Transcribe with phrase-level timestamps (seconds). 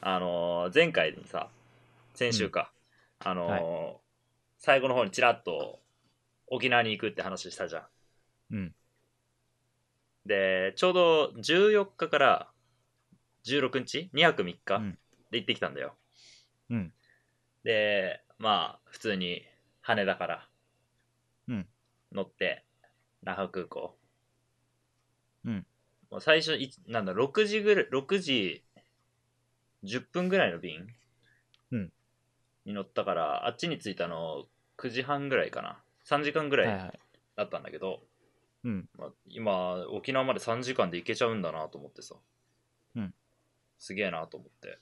[0.00, 1.48] あのー前回にさ、
[2.14, 2.72] 先週か、
[3.20, 4.06] あのー
[4.58, 5.80] 最後の方にちらっと
[6.48, 7.86] 沖縄に行くって話したじゃん。
[8.50, 8.74] うん。
[10.26, 12.48] で、ちょうど14日から
[13.44, 14.98] 16日 ?2 泊3日、うん
[15.30, 15.96] で行ってきたんだよ。
[16.70, 16.92] うん。
[17.64, 19.42] で、まあ、普通に
[19.82, 20.48] 羽田から
[21.48, 21.66] うん
[22.10, 22.64] 乗って、
[23.22, 23.96] 那覇空港。
[25.44, 25.66] うん。
[26.10, 28.64] もう最初い、なんだ、6時ぐらい、6時
[29.86, 30.86] 10分ぐらいの便
[31.70, 31.92] うん
[32.64, 34.44] に乗ったから、あっちに着いたの
[34.76, 35.78] 9時半ぐらいかな。
[36.04, 36.98] 3時間ぐらいはいはい。
[37.36, 38.02] だったんだけど、
[38.64, 38.88] うん。
[38.98, 42.16] まあ、今、沖縄まで3時間で行けちゃうんだなと思ってさ。
[42.96, 43.14] うん。
[43.78, 44.78] すげえなと思って。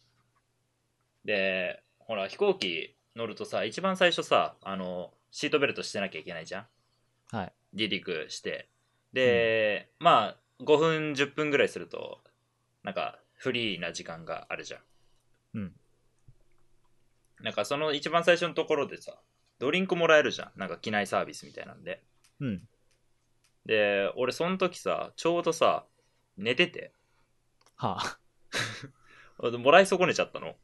[1.25, 6.67] で、ほら、飛行機乗るとさ、一番最初さ、あの、シートベルトしてなきゃいけないじゃん
[7.37, 7.53] はい。
[7.77, 8.69] 離陸して。
[9.13, 12.23] で、まあ、5分、10分ぐらいすると、
[12.83, 14.81] なんか、フリーな時間があるじゃん。
[15.55, 15.73] うん。
[17.41, 19.19] なんか、その一番最初のところでさ、
[19.59, 20.53] ドリンクもらえるじゃん。
[20.57, 22.03] なんか、機内サービスみたいなんで。
[22.41, 22.63] うん。
[23.67, 25.87] で、俺その時さ、ちょうどさ、
[26.37, 26.93] 寝てて、
[27.77, 28.19] はあ。
[29.59, 30.57] もらい損ねちゃったの。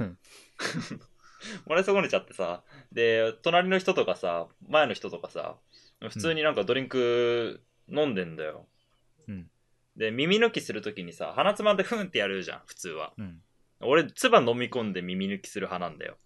[0.00, 0.18] うん
[1.66, 5.56] もらい損ねちゃってさ、で、隣の人とかさ、前の人とかさ、
[6.00, 8.66] 普通になんかドリンク飲んでんだよ。
[9.28, 9.50] うん。
[9.96, 13.14] で、耳抜きするときにさ、鼻つまんでふんってやるじゃん、普通は。
[13.16, 13.42] うん。
[13.80, 16.16] 俺、唾飲み込んで耳抜きする派なんだよ。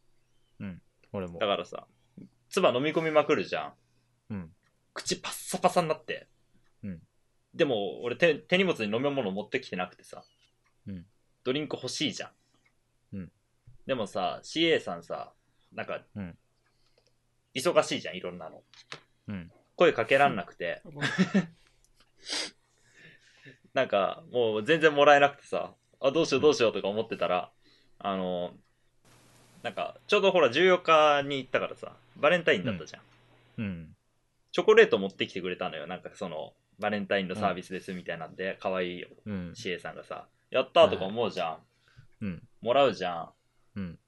[1.12, 1.46] 俺もだ。
[1.46, 1.86] からさ、
[2.48, 3.74] 唾飲み込みまくるじゃ
[4.30, 4.30] ん。
[4.30, 4.50] うん。
[4.94, 6.26] 口パッサパサになって。
[6.82, 7.00] うん。
[7.54, 10.24] でも、俺手、手荷物に飲み物持ってきてなくてさ。
[10.86, 11.06] うん。
[11.44, 12.32] ドリンク欲しいじゃ
[13.12, 13.16] ん。
[13.16, 13.32] うん。
[13.86, 15.32] でもさ、CA さんさ、
[15.72, 16.36] なんか、うん
[17.54, 18.62] 忙しいじゃん、いろんなの。
[19.28, 19.52] うん。
[19.76, 20.80] 声かけらんなくて、
[23.74, 27.50] なんか、もう全然もらえなくてさ、あ、どうしようどうしようとか思ってたら、
[27.98, 28.52] あの、
[29.62, 33.02] なんか、ちょうどほら14日に行ったからさ、バレンタインだったじゃん。
[33.58, 33.96] うん。
[34.50, 35.86] チョコレート持ってきてくれたのよ。
[35.86, 39.52] なんかその、バレンタインのサービスですみたいなんで、可愛いうん。
[39.52, 41.58] CA さんがさ、やったーとか思うじゃん。
[42.22, 42.42] うん。
[42.60, 43.30] もらうじゃん。
[43.76, 43.98] うん。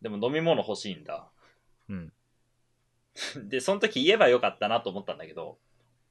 [0.00, 1.28] でも飲み物欲しいんだ。
[1.88, 2.12] うん。
[3.48, 5.58] で、その時言えばよかったなと思ったんだけど、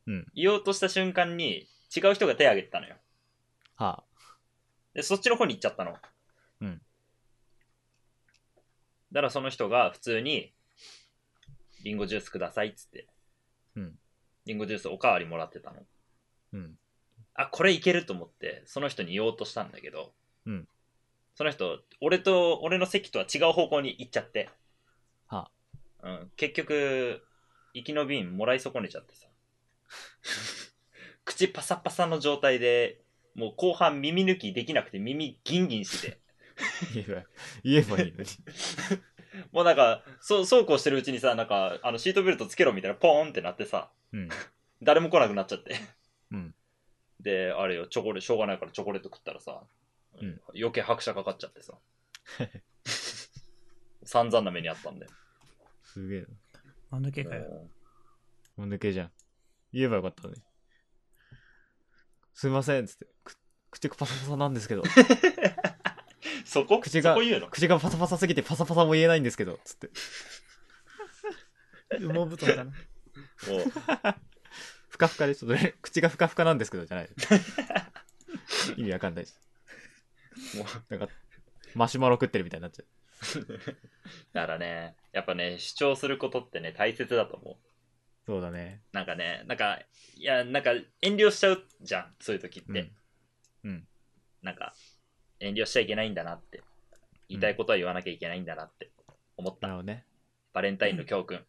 [0.05, 2.95] うん言おうとした瞬間に違う人が手挙げてたのよ。
[3.75, 4.08] はあ。
[4.93, 5.95] で、そっちの方に行っちゃったの。
[6.61, 6.81] うん。
[9.11, 10.53] だからその人が普通に、
[11.83, 13.07] リンゴジュースくださいっつって。
[13.75, 13.99] うん。
[14.45, 15.77] リンゴジュースおかわりもらってたの。
[16.53, 16.77] うん。
[17.35, 20.13] あ、これいけると思って、その人に言おうとしたんだけど、
[20.45, 20.67] うん
[21.39, 24.49] その人、俺と、俺の席とは違う方向に行っちゃって、
[25.25, 25.49] は
[26.03, 27.21] うん、結局、
[27.73, 29.27] 行きの便もらい損ねちゃってさ。
[31.23, 32.99] 口パサパサの状態で、
[33.39, 36.19] もう後半耳抜きできなくて耳ギンギンしてて。
[36.93, 37.23] 言えば、
[37.63, 38.29] 言えばいいのに。
[39.53, 44.29] もうなんか、そう、そうこうしてるうちにさ、なんか、あの、シートベルトつけろみたいな、ポーンってなってさ、うん。
[44.81, 45.75] 誰も来なくなっちゃって。
[46.31, 46.53] うん。
[47.21, 49.63] で、あれよ、チョコレート、しょうがないからチョコレート食ったらさ、
[50.21, 51.77] うん余計拍車かかっちゃってさ。
[54.03, 55.11] 散々な目にあったんだよ。
[55.83, 56.27] すげえな。
[56.91, 57.69] 間抜けかよ。
[58.57, 59.11] もう抜けじゃん。
[59.71, 60.41] 言えばよかったのに。
[62.39, 63.05] すいません、つって。
[63.25, 63.35] く
[63.69, 64.83] 口がパサパサなんですけど。
[66.45, 66.79] そこ？
[66.79, 67.49] 口がそこ言うの？
[67.49, 69.89] 口がパサパサすぎてパサパサも言えないんですけど、つって。
[71.99, 72.71] 羽毛布団だな。
[72.71, 72.75] もう、
[74.87, 77.09] ふかふかで、ちょっとね、口がふかふかなんですけど、じゃない。
[78.77, 79.41] 意味わかんないです。
[80.55, 80.65] もう、
[80.97, 81.13] なんか、
[81.75, 82.87] マシュマロ食ってるみたいになっちゃう。
[84.31, 87.68] だからね、やっぱね、主張することってね、大切だと思う。
[88.29, 88.81] そうだね。
[88.91, 89.79] なんかね、なんか、
[90.15, 90.69] いや、なんか、
[91.01, 92.91] 遠慮しちゃうじゃん、そういう時って。
[93.63, 93.71] うん。
[93.71, 93.87] うん。
[94.43, 94.75] なんか、
[95.39, 96.61] 遠慮しちゃいけないんだなって。
[97.27, 98.91] 言いたいことは言わなきゃいけないんだなって
[99.35, 99.65] 思った。
[99.65, 100.05] なるほどね。
[100.53, 101.43] バレンタインの教訓。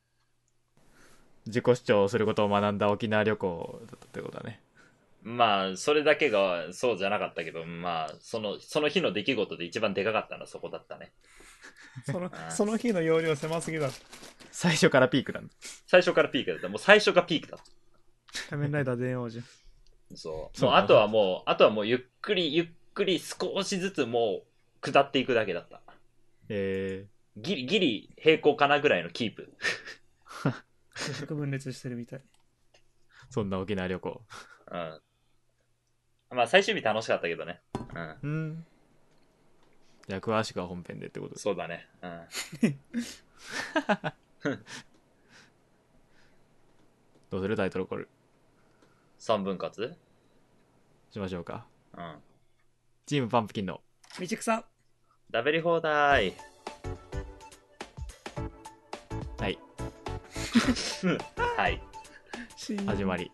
[1.44, 4.62] 自己主張することを学んだ沖縄旅行だったってことだね。
[5.22, 11.12] まあ、それだけがそうじゃなかったけど、まあ、その、その日の出来事で一番でかかったのはそこだったね。
[12.10, 13.92] そのその日の容量狭すぎだろ。
[14.50, 15.52] 最初からピークなんだ。
[15.86, 16.68] 最初からピークだった。
[16.68, 17.70] もう最初がピークだった。
[18.50, 19.44] 仮面ライダー電王じゃん。
[20.16, 20.58] そう。
[20.58, 24.44] そうもうあとはもう、あとはもうゆっくりゆっくり少しずつもう
[24.80, 25.80] 下っていくだけだった。
[26.48, 27.06] え
[27.36, 29.52] ギリ、ギリ平行かなぐらいのキープ。
[31.20, 32.18] 核分裂してるみたい。
[32.18, 32.22] ー、
[33.30, 34.22] そんな沖縄旅行。
[34.70, 35.00] うん。
[36.30, 37.60] まあ最終日楽しかったけどね。
[37.94, 38.20] うん。
[38.22, 38.66] うん。
[40.08, 41.38] じゃあ詳しくは本編でってこと。
[41.38, 41.88] そうだね。
[42.02, 42.26] うん。
[47.31, 48.09] どうするタイトルコール？
[49.19, 49.95] 三分割？
[51.10, 51.66] しましょうか。
[51.97, 52.15] うん。
[53.07, 53.81] チームパンプキンの。
[54.19, 54.65] 道草
[55.33, 56.34] 食べり放題。
[59.39, 59.59] はい。
[61.57, 61.83] はい。
[62.86, 63.31] 始まり。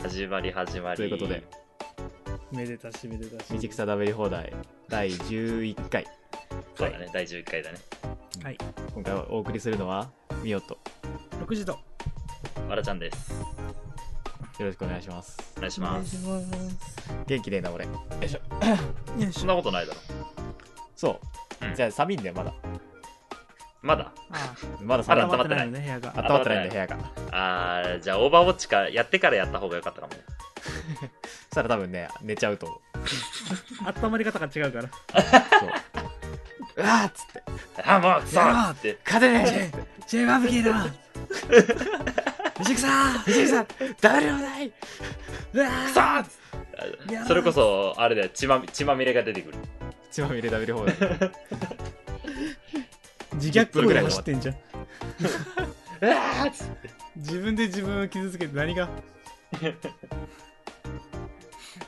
[0.00, 0.96] 始まり始まり。
[0.96, 1.44] ということで。
[2.50, 3.52] めでたしめでたし。
[3.52, 4.52] 道草食べり放題。
[4.88, 6.06] 第11回。
[6.74, 7.78] そうだね、第11回だね。
[8.42, 8.58] はい。
[8.94, 10.10] 今回お送りするのは
[10.42, 10.74] みおと。
[10.74, 10.78] よ
[11.46, 11.78] 6時と。
[12.68, 13.32] わらちゃんです。
[14.58, 15.36] ろしくお願いします。
[15.56, 16.16] お願いします。
[17.26, 17.92] 元気ねえな俺 よ
[18.22, 18.40] いしょ。
[19.32, 20.00] そんなことないだろ。
[20.96, 21.20] そ
[21.62, 21.74] う、うん。
[21.74, 22.52] じゃあ寒いんだよまだ。
[23.80, 24.12] まだ？
[24.30, 25.24] あまだあ寒い。
[25.24, 26.12] まだ温まってないのね部屋が。
[26.16, 26.96] 温まってないんだ部屋が。
[27.30, 30.14] あー、じゃあオーバーウォッチかやってからやった方がよかったかも。
[30.14, 30.20] ね。
[31.22, 32.80] そしたら多分ね寝ちゃうと思う。
[34.06, 34.88] 温まり方が違うから。
[35.60, 35.70] そう。
[36.76, 37.42] うわーっつって。
[37.82, 38.98] あ、もう、さやあって。
[39.04, 40.86] 勝てねえ J バーベキューだ
[42.58, 43.24] 藤井さん。
[43.24, 44.72] 食べるよない。
[45.52, 45.88] うわー。
[45.92, 46.26] さ
[47.08, 47.24] いやー。
[47.24, 49.58] あそれこそ、あれだよ、血ま血まみれが出てくる。
[50.10, 50.92] 血まみれ食べる方だ
[53.34, 54.54] 自虐行為で走ってんじゃん。
[54.54, 54.58] う
[56.06, 56.90] わーっつって。
[57.16, 58.88] 自分で自分を傷つけて何が？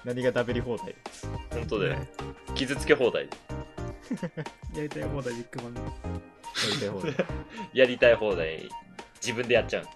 [0.05, 0.95] 何が食べり放題
[1.51, 1.97] 本当だよ。
[2.55, 3.29] 傷つけ放題。
[4.75, 5.81] やりたい放題ビッグマンの
[6.69, 7.27] やりたい放題
[7.73, 8.69] やりたい放題、
[9.17, 9.87] 自分でやっちゃう。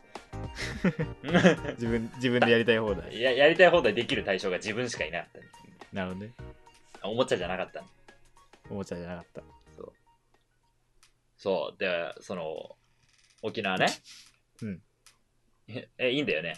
[1.74, 5.40] 自分自分でやりたい放題ややりたい放題できる対象が自分しかいなかった。
[5.92, 6.32] なるほどね
[7.02, 7.82] おもちゃじゃなかった。
[8.70, 9.42] おもちゃじゃなかった
[11.36, 11.78] そう。
[11.78, 12.74] で、その、
[13.42, 13.86] 沖縄ね。
[14.62, 14.82] うん
[15.68, 15.88] え。
[15.98, 16.56] え、 いいんだよね。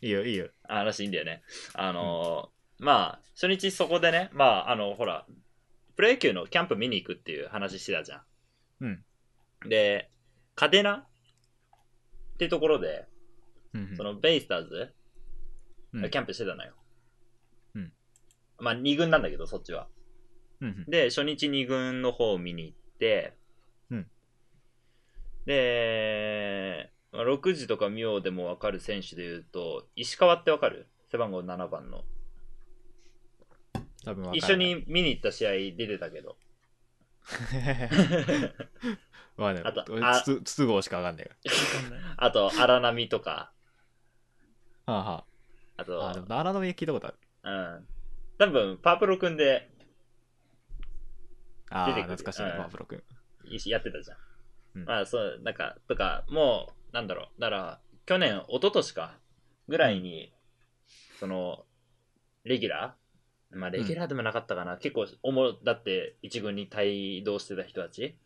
[0.00, 1.42] いいよいいよあ話いいんだよね。
[1.74, 5.26] あのーまあ、初日そこでね、まあ、あの、ほら、
[5.96, 8.22] プロ野球のキャンプ見に行くっていう話してたじゃん。
[8.80, 9.04] うん。
[9.68, 10.10] で、
[10.54, 11.06] カデナっ
[12.38, 13.06] ていうところで、
[13.74, 14.92] うんうんそのベイスターズ
[15.94, 16.74] うんがキャンプしてたのよ。
[17.74, 17.92] うん。
[18.58, 19.88] まあ、2軍なんだけど、そっちは。
[20.60, 23.34] うんうんで、初日2軍の方を見に行って、
[23.90, 24.06] うん
[25.46, 30.86] で、まあ6時とか妙でも分かる選手で言うと、石川って分かる？
[31.10, 32.04] 背番号7番の。
[34.04, 36.36] 多分一緒に見に行った試合出てたけど。
[39.36, 43.52] わかんないあと俺あつつ筒香しかわかんないかわかんないあと、荒波とか、
[44.86, 45.24] らはあは
[45.76, 45.84] あ。
[45.84, 47.16] と、ああでも荒波聞いたことある。
[47.44, 47.86] うん。
[48.38, 49.70] 多分、パープロ君で。
[51.70, 53.02] ああ出てくる懐かしいねうんパワプロ君
[53.44, 54.18] いやってたじゃん。
[54.76, 54.84] うん。
[54.84, 57.40] まあ、そう、なんか、とか、もう、なんだろう。
[57.40, 59.18] だから、去年、一昨年か、
[59.68, 60.32] ぐらいに、
[61.18, 61.64] その、
[62.44, 63.01] レギュラー
[63.52, 64.76] まあ、レギュラーでもなかったかな。
[64.78, 68.16] 結構、主だって、一軍に帯同してた人たち。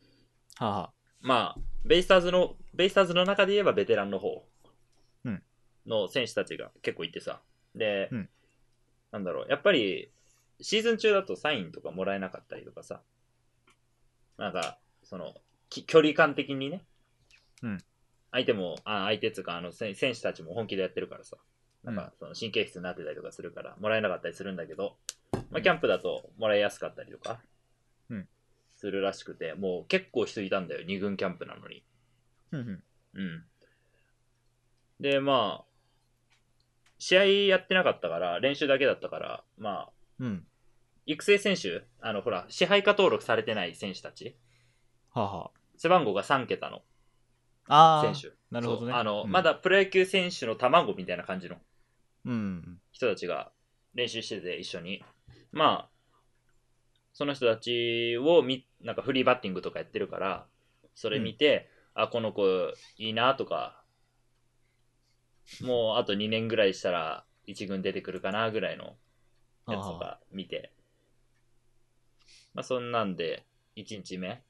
[0.59, 4.47] はあはあまあ、ベイスターズの、ベイスターズの中で言えばベテランの方
[5.25, 5.43] うん
[5.87, 7.41] の選手たちが結構いてさ。
[7.75, 8.29] で、うん
[9.13, 10.11] なんだろう、やっぱり、
[10.61, 13.03] シーズン中だとサインとかもらえなかったりとかさ。
[14.37, 15.35] なんか、その、
[15.71, 16.85] き距離感的にね。
[17.63, 17.79] うん
[18.33, 21.39] 相手も、あ相手っつうか、あの、選選手たちも本気でやってるからさ。
[21.87, 24.97] なんうんか、その神経質になってたりとかするから、もらえなかったりするんだけど、
[25.51, 27.41] まあ、キャンプだともらいやすかったりとか、
[28.11, 28.29] うん。
[28.75, 31.85] するらしくて、もう結構人いたんだよ、二軍キャンプなのに。
[33.15, 33.45] うん。
[34.99, 35.65] で、まあ、
[36.99, 40.47] 試合やってなかったから、練習だけだったから、まあ、うん。
[41.07, 44.37] 育成選手、あの、ほら、支配下登録されてない選手たち、
[45.11, 46.83] はあは背番号が3桁の
[47.69, 48.37] あああ選手。
[48.51, 48.93] なるほどね。
[48.93, 49.31] あの、うん。
[49.31, 51.57] まだプロ野球選手の卵みたいな感じの。
[51.57, 51.61] うん
[52.93, 53.53] 人たちが
[53.95, 55.05] 練習してて一緒に。
[55.53, 55.91] まあ、
[57.13, 60.47] その人たちをみ、なんかフリーバッティングとかやってるから、
[60.95, 62.45] それ見て、あ、この子
[62.99, 63.83] いいなとか、
[65.63, 68.97] もうあと2年ぐらいしたら一軍出てくるかなぐらいの
[69.69, 70.73] やつとか見て。
[72.55, 74.43] まあそんなんで、1日目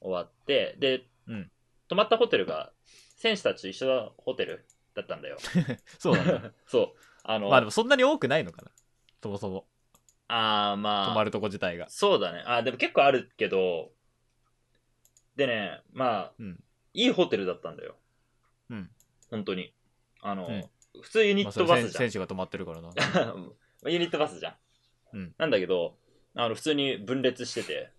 [0.00, 1.50] 終わって、で、うん
[1.88, 2.72] 泊まったホテルが
[3.16, 4.64] 選手たちと一緒のホテル
[4.94, 5.38] だったんだよ。
[5.98, 7.00] そうなんだ そう。
[7.24, 8.70] あの、まあでもそんなに多くないのかな
[9.22, 9.66] そもそも
[10.28, 12.42] あーまあ、泊まるとこ自体がそうだね。
[12.46, 13.92] あーでも結構あるけど、
[15.36, 16.64] でね、まあ、うん
[16.96, 17.96] いいホテルだったんだよ。
[18.70, 18.90] うん
[19.30, 19.74] 本当に。
[20.20, 20.70] あの、うん
[21.02, 21.90] 普通ユニットバスじゃん。
[21.90, 22.92] 選手が泊まってるからな
[23.90, 25.16] ユニットバスじゃん。
[25.16, 25.98] うんなんだけど、
[26.34, 27.90] あの、普通に分裂してて、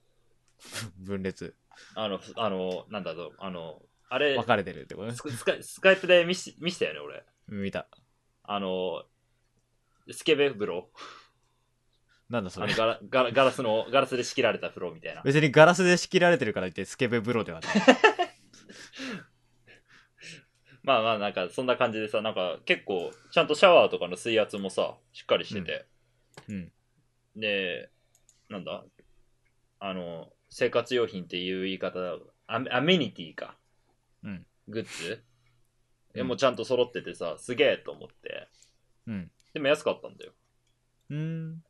[0.98, 1.56] 分裂
[1.94, 7.26] あの、ふあの、なんだろう、あの、あれ、分かれてるってことねスカスカスカイプで見し見したよね、俺。
[7.48, 7.88] 見た
[8.44, 9.04] あの、
[10.12, 10.92] スケベ風呂。
[12.30, 15.22] なんだそれガラガラガラスの、ガラスで仕切られた風呂みたいな。
[15.24, 17.72] 別にガラスで仕切られてるから言ってスケベ風呂ではない
[20.84, 25.86] まあまあなんかそんな感じでさ、なんか結構ちゃんとシャワーとかの水圧もさ、しっかりしてて。
[26.50, 26.72] うん
[27.36, 27.90] で、
[28.50, 28.86] なんだ？
[29.80, 32.00] あの、生活用品っていう言い方、
[32.48, 33.58] アメアメニティか。
[34.68, 34.74] うん。
[34.74, 35.24] グッズ？
[36.14, 38.48] え、うんもうちゃんと揃っててさ、すげえと思って。
[39.08, 39.32] うん。
[39.54, 40.32] でも安かったんだよ。
[41.10, 41.64] うーん。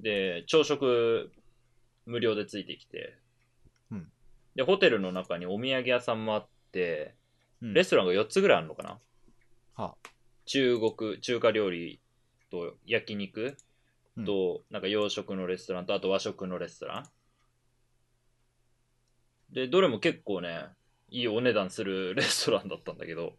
[0.00, 1.32] で、朝食
[2.06, 3.18] 無料でついてきて。
[3.90, 4.12] うん
[4.56, 7.14] で、ホテルの中にお土産屋さんもあって、
[7.62, 8.98] うんレストランが4つぐらいあるのかな？
[9.76, 9.94] は
[10.46, 12.00] 中国、中華料理
[12.50, 13.56] と焼肉
[14.16, 17.08] うんと、なんか洋食のレストランと、あと和食のレストラン。
[19.54, 20.66] で、どれも結構ね、
[21.10, 23.36] いいお値段する レストランだったんだけど、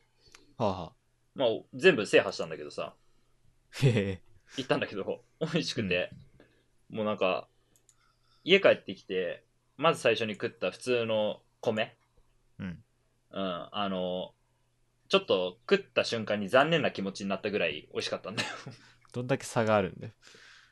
[0.57, 0.65] あ。
[0.65, 0.93] はあ、はあ。
[1.33, 2.95] まあ、全部制覇したんだけどさ、
[3.81, 4.21] へへ。
[4.57, 6.11] 行ったんだけど、 美味しくて、
[6.89, 7.47] もうなんか、
[8.43, 9.45] 家帰ってきて、
[9.77, 11.95] まず最初に食った普通の米。
[12.59, 12.83] うん。
[13.31, 14.33] うん、あの、
[15.07, 18.49] ちょっと食った瞬間に残念な気持ちになったぐらい美味しかったんだよ。
[19.13, 20.13] どんだけ差があるんだよ。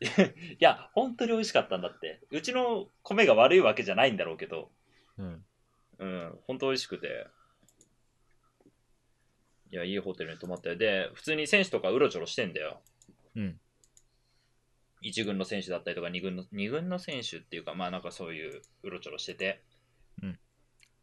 [0.01, 2.21] いや、本当に美味しかったんだって。
[2.31, 4.71] うちの米が悪いわけじゃないんだろうけど、
[5.17, 5.45] うん。
[5.99, 7.27] うん、本当美味しくて。
[9.71, 10.77] いや、いいホテルに泊まったよ。
[10.77, 12.81] で、普通に選手とかうろちょろしてんだよ。
[13.35, 13.59] うん。
[15.01, 19.61] 一軍の選手だったりとか二軍の二軍の選手っていうかまあなんかそういううろちょろしてて、
[20.21, 20.39] うん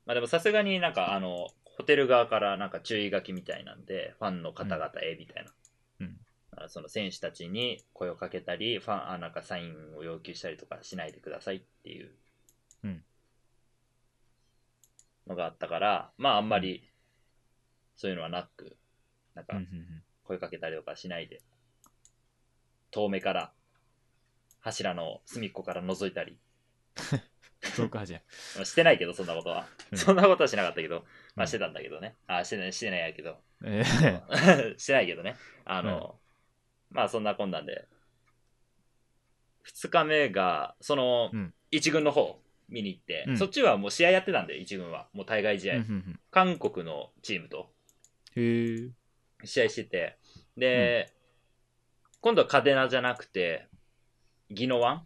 [0.04, 5.50] まあでもさすがになんかあのホテル側からなんか注意書きみたいなんでファンの方々へみたいな、
[6.00, 6.16] うん
[6.58, 12.10] あその選手たちに声をかけたりファンあなんかサインを要求したりとかしないでくださいっていう
[12.84, 13.02] うん
[15.26, 16.88] のがあったからまああんまり
[17.96, 18.76] そういうのはなく
[19.34, 21.40] なんかうんうん声かけたりとかしないで
[22.90, 23.52] 遠目から
[24.66, 26.38] 柱の隅っこから覗いたり。
[27.62, 28.20] そうか、じゃ
[28.64, 29.98] してないけどそんなことは、うん。
[29.98, 31.04] そんなことはしなかったけどま
[31.36, 31.42] うん。
[31.44, 33.40] あしてたんだけどね、あしてないしてないやけど。
[33.64, 33.84] え
[34.76, 35.36] してないけどね。
[35.64, 36.18] あの、
[36.90, 37.86] まあそんなこんなんで。
[39.64, 41.54] 2日目がそのうん。
[41.70, 43.38] 一軍の方見に行って、うん。
[43.38, 45.08] そっちはもう試合やってたんで一軍は。
[45.12, 45.76] もう対外試合、え。
[45.78, 46.20] うんうん。
[46.30, 47.70] 韓国のチームと。
[48.34, 48.92] 試
[49.62, 50.18] 合してて。
[50.56, 51.12] で、
[52.20, 53.68] 今度はカデナじゃなくて
[54.50, 55.02] 宜野湾？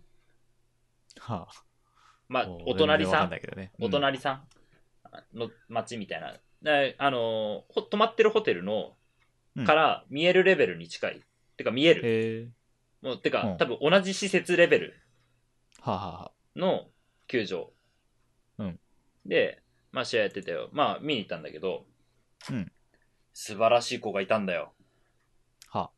[1.19, 1.65] はあ。
[2.29, 3.29] まあお隣さん。
[3.29, 3.73] んね。
[3.81, 5.39] お隣さん？
[5.39, 8.97] の町みたいな、であのーほ泊まってるホテルの
[9.57, 9.65] うん。
[9.65, 11.21] から見えるレベルに近い、
[11.57, 12.53] てか見える。
[13.03, 13.57] もうてか、うん。
[13.57, 14.95] 多分同じ施設レベル。
[16.55, 16.87] の
[17.31, 17.73] 球場、
[18.59, 18.81] うん。
[19.25, 20.69] で、まあ、試合やってたよ。
[20.73, 21.87] まあ見に行ったんだけど。
[22.51, 22.73] うん。
[23.33, 24.73] 素晴らしい子がいたんだよ。
[25.69, 25.83] は。
[25.83, 25.91] あ。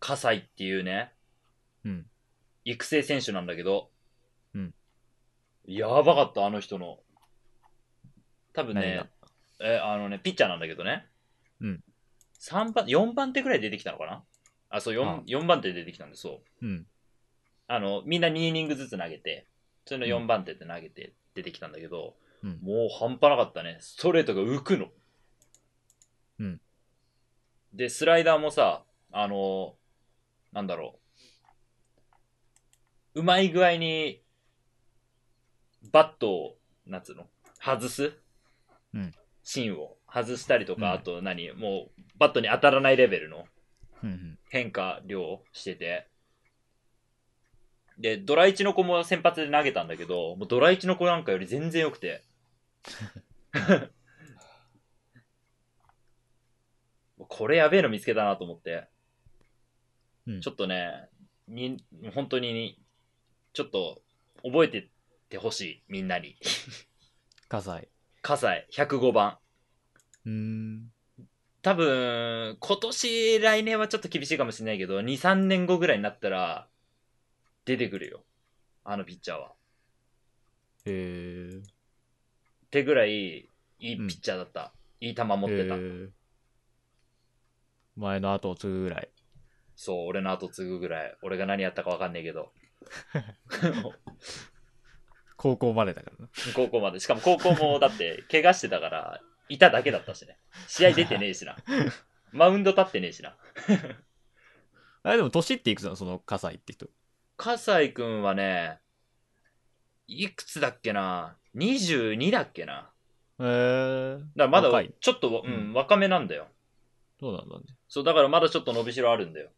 [0.00, 1.12] 葛西っていうね。
[1.84, 2.06] うん。
[2.64, 3.90] 育成選手なんだけど、
[4.54, 4.74] うん。
[5.66, 6.98] やばかったあの人の。
[8.54, 9.08] 多分ね
[9.60, 11.06] えあのねピッチャーなんだけどね。
[11.60, 11.84] うん。
[12.40, 14.24] 3番4番手ぐらい出てきたのかな？
[14.68, 15.22] あそう 4, ああ。
[15.26, 16.66] 4番手で出てきたんでそう。
[16.66, 16.86] うん。
[17.66, 19.46] あのみんな2イニングずつ投げて
[19.86, 22.58] それの4番手で投げて出てきたんだけど、うん。
[22.62, 23.78] もう半端なかったね。
[23.80, 24.88] ストレートが浮くの。
[26.40, 26.60] うん。
[27.72, 29.74] でスライダーもさあの
[30.52, 30.98] なんだろ
[33.14, 33.20] う。
[33.20, 34.22] うまい具合に
[35.92, 36.56] バットを
[36.86, 37.26] なんつうの？
[37.60, 38.12] 外す、
[38.92, 39.14] うん。
[39.42, 39.96] 芯を。
[40.12, 40.92] 外したりとか、うん。
[40.92, 41.50] あと何？
[41.52, 43.44] もうバットに当たらないレベルの。
[44.50, 46.08] 変化量をしてて
[47.98, 52.22] でドラ1の子も先発で投げたんだけどもうドラ1の子なんかより全然良くて。
[57.28, 58.86] これやべえの見つけたなと思って。
[60.26, 60.40] うん。
[60.40, 61.08] ちょっとね
[61.48, 61.84] に
[62.14, 62.80] 本当に
[63.52, 64.02] ちょっと
[64.42, 64.88] 覚えてっ
[65.28, 66.36] てほしいみんなに。
[67.48, 67.88] 葛西。
[68.22, 69.38] 葛西105番
[70.26, 70.90] うーん。
[71.62, 76.68] 多分今年来年はちょっと厳しいかもしれないけど23年後ぐらいになったら
[77.64, 78.24] 出てくるよ。
[78.84, 79.52] あのピッチャーは。
[80.86, 81.58] へえ。
[81.58, 81.62] っ
[82.70, 84.08] てぐらいいいうん。
[84.08, 85.76] ピッチャーだった、いい球持ってた、
[87.96, 89.08] 前の後を継ぐぐらい。
[89.76, 91.16] そう俺の後継ぐぐらい。
[91.22, 92.52] 俺が何やったか分かんないけど。
[95.36, 96.30] 高校までだからな。
[96.54, 97.00] 高校まで。
[97.00, 100.38] しかも高校もだって怪我してたからいただけだったしね。
[100.68, 101.56] 試合出てねえしな。
[102.32, 103.36] マウンド立ってねえしな。
[105.02, 106.88] あれでも年っていくつなのその葛西って人。
[107.36, 108.78] 葛西君はね
[110.06, 112.90] いくつだっけな？22だっけな。
[113.40, 114.18] へえ。
[114.18, 115.70] だからまだちょっと、ううん。
[115.70, 116.48] ん、若めなんだよ。
[117.18, 117.64] そうなんだね。
[117.88, 119.50] そうだからまだちょっと伸びしろあるんだよ。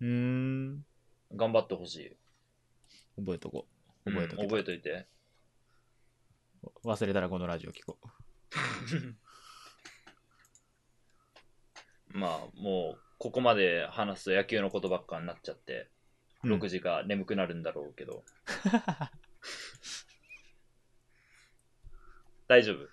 [0.00, 0.84] うーん。
[1.36, 2.16] 頑張ってほしい。
[3.16, 3.66] 覚えとこ
[4.04, 4.10] う。
[4.10, 5.06] 覚えとけ、うん覚えといて。
[6.84, 7.98] 忘れたらこのラジオ聞こ
[12.08, 15.72] まあもうここまで話すと野球のことばっかになっちゃって。
[15.72, 15.93] うん
[16.44, 18.24] 6時か眠くなるんだろうけど。
[22.46, 22.88] 大丈夫？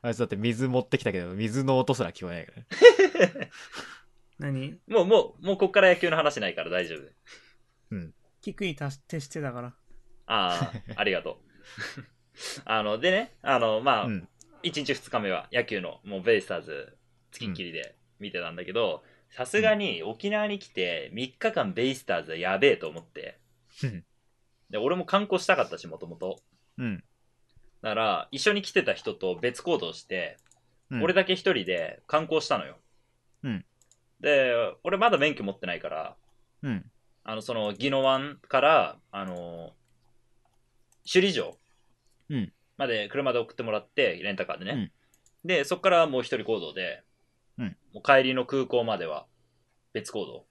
[0.00, 2.52] あいつだって水持ってきたけど、水の音すら聞こえないか
[3.18, 3.50] らね。
[4.38, 4.78] 何？
[4.86, 7.00] もう、もう、もうこっから野球の話ないから大丈夫。
[8.40, 9.74] キックに達徹してたから。
[10.26, 11.42] ああ、 ありがと
[11.96, 12.02] う。
[12.64, 14.28] あの、でね、あの、まあ、うん。
[14.62, 16.96] 1日2日目は野球の、もうベイスターズ、
[17.30, 23.38] つきっきりで見てたんだけど、さすがに沖縄に来て3日間ベイスターズはやべえと思って、
[23.82, 24.04] うん
[24.70, 26.40] で、俺も観光したかったし、もともと。
[26.78, 27.02] うん。
[27.82, 30.36] だから、一緒に来てた人と別行動して、
[30.90, 32.78] うん俺だけ一人で観光したのよ。
[33.44, 33.64] うん
[34.20, 34.54] で、
[34.84, 36.16] 俺まだ免許持ってないから、
[36.62, 36.90] うん。
[37.24, 39.74] あの、その、宜野湾から、あの、
[41.10, 41.58] 首里城
[42.30, 44.72] うんまで車で送ってもらって、レンタカーでね。
[44.72, 44.92] うん
[45.44, 47.04] で、そこからもう一人行動で、
[47.58, 49.26] うんもう帰りの空港までは
[49.92, 50.46] 別行動。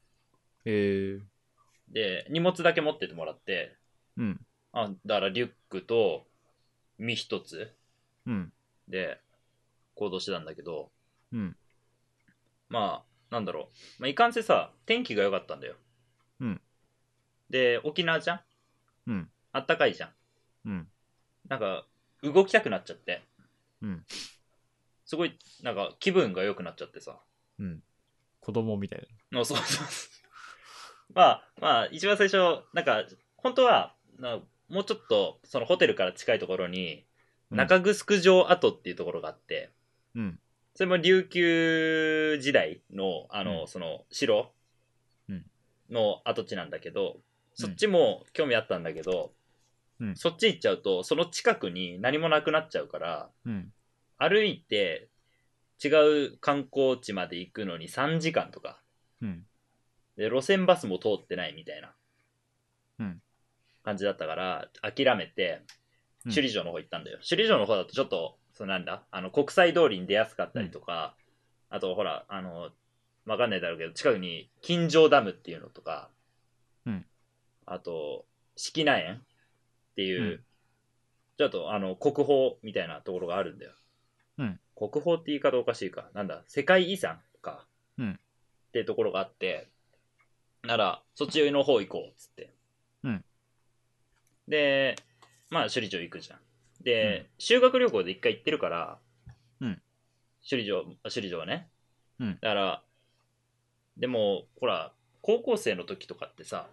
[0.66, 1.94] えー。
[1.94, 3.78] で、荷物だけ持ってってもらって、
[4.18, 4.46] うん。
[4.74, 6.28] あだからリュックと
[6.98, 7.74] 身一つ
[8.26, 8.52] うん。
[8.88, 9.20] で
[9.96, 10.92] 行動してたんだけど、
[11.32, 11.56] うん。
[12.70, 14.02] まあ、なんだろう。
[14.02, 15.76] まあ、いかんせさ、天気が良かったんだよ。
[16.40, 16.62] うん。
[17.50, 18.42] で、沖縄じゃん？
[19.08, 19.30] うん。
[19.54, 20.10] あったかいじゃん。
[20.66, 20.88] うん。
[21.48, 21.86] なんか、
[22.22, 23.24] 動きたくなっちゃって。
[23.82, 24.06] うん。
[25.08, 27.18] すごい、なんか、気分が良くなっちゃってさ。
[27.60, 27.82] うん。
[28.42, 29.88] 子供みたいあそうそうそう。
[31.16, 32.38] まあ、まあ、一番最初、
[32.74, 33.06] なんか、
[33.38, 37.06] 本当は、なもうちょっと、そのホテルから近いところに、
[37.50, 37.66] な。
[37.66, 39.72] 中城城跡っていうところがあって、
[40.14, 40.40] うん。
[40.76, 44.52] それも琉球時代の、あの、うんその、城
[45.30, 45.46] うん
[45.90, 47.22] の跡地なんだけど、うん
[47.60, 49.34] そっちも興味あったんだけど、
[50.00, 53.72] うんそっち行っちゃうと、その近くに何もなくなっちゃうから、うん。
[54.18, 55.10] 歩いて
[55.84, 55.90] 違
[56.28, 58.82] う観光地まで行くのに3時間とか、
[59.22, 59.44] うん。
[60.18, 61.96] で、路線バスも通ってないみたいな。
[63.00, 63.22] うん。
[63.84, 65.62] 感じだったから、諦めて、
[66.26, 66.32] うん。
[66.34, 67.20] 首里城の方行ったんだよ。
[67.20, 71.16] 首里城の方だとちょっと、そのなんだ、あの、国際通りに出やすかったりとか、
[71.70, 72.72] あと、ほら、あの、
[73.26, 76.10] わかんないだろうけど、近くに金城ダムっていうのとか、
[76.86, 77.06] うん。
[77.66, 78.26] あと、
[78.56, 79.20] 式名園っ
[79.96, 80.44] ていう、うん。
[81.38, 83.74] ちょっと、あの、国宝みたいなところがあるんだよ。
[84.80, 86.10] うん国宝って言い方おかしいか。
[86.14, 87.66] なんだ、世界遺産か。
[87.98, 88.20] うん
[88.68, 89.70] ってところがあって、
[90.64, 92.54] なら、そっちの方行こう、っつって。
[93.04, 93.26] うん
[94.48, 94.96] で、
[95.50, 96.40] まあ、首里城行くじゃん。
[96.84, 99.00] で、修学旅行で一回行ってるから、
[99.62, 99.82] うん
[100.48, 101.70] 首里城、首里城はね。
[102.20, 102.84] うんだから、
[103.98, 106.68] でも、ほら、高校生の時とかってさ、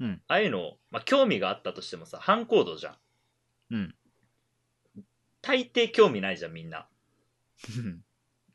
[0.00, 2.90] うんああいうの、まあ、興味があったとしてもさ、反行動じゃ
[3.70, 3.74] ん。
[3.74, 3.94] うん。
[5.42, 6.88] 大抵興味ないじゃん、みんな。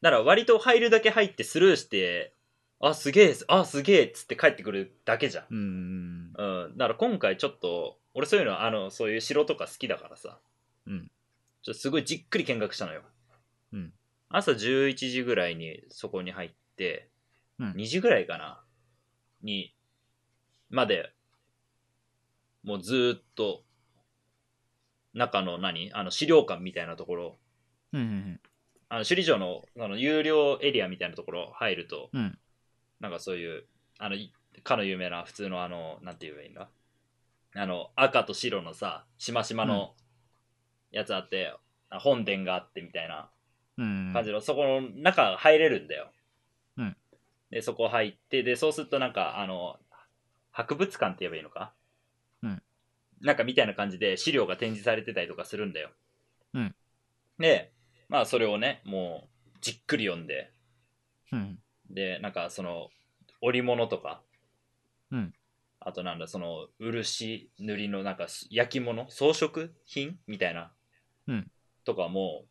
[0.01, 2.33] だから割と入るだけ入ってスルーして、
[2.79, 5.45] あ、すげえ、あ、すげえっつって帰ってくるだけじゃん。
[5.51, 6.33] うん。
[6.35, 6.77] うん。
[6.77, 10.39] だから今回ちょっと、俺そういうの、あの、そういう城とか好きだからさ、
[10.87, 11.11] うん。
[11.61, 13.03] ちょっとすごいじっくり見学したのよ。
[13.73, 13.93] うん。
[14.29, 17.09] 朝11時ぐらいにそこに入って、
[17.59, 18.63] うん2時ぐらいかな
[19.43, 19.75] に、
[20.71, 21.13] まで、
[22.63, 23.63] もうずーっと、
[25.13, 25.91] 中の何？
[25.93, 27.37] あの資料館みたいなところ、
[27.93, 28.39] うん。
[28.93, 32.37] あの首里城のあの有料エリアみたいなところ入ると、うん。
[32.99, 33.63] なんかそういう、
[33.97, 36.67] あの、いかの有名な普通のあの、なんて言えばいいんだ？
[37.55, 39.93] あの、赤と白のさ、しましまの
[40.91, 41.55] やつあって、
[41.89, 43.29] あ本殿があってみたいな
[43.77, 44.11] うん。
[44.13, 46.11] 感じの、そこの中入れるんだよ。
[46.77, 46.97] うん
[47.49, 49.79] で、そこ入って、で、そうするとなんか、あの、
[50.51, 51.73] 博物館って言えばいいのか？
[52.43, 52.61] うん
[53.21, 55.91] なんかみたいな感じで資料が展示されてたりとかするんだよ。
[56.53, 56.75] うん
[57.39, 57.71] で、
[58.11, 60.51] まあそれをね、もう、じっくり読んで、
[61.31, 61.59] うん。
[61.89, 62.89] で、なんかその、
[63.39, 64.21] 織物とか、
[65.11, 65.33] うん
[65.83, 70.71] あとなんだ、その、漆塗りのなんか焼き物、装飾品みたいな、
[71.27, 71.51] うん
[71.85, 72.43] とかも、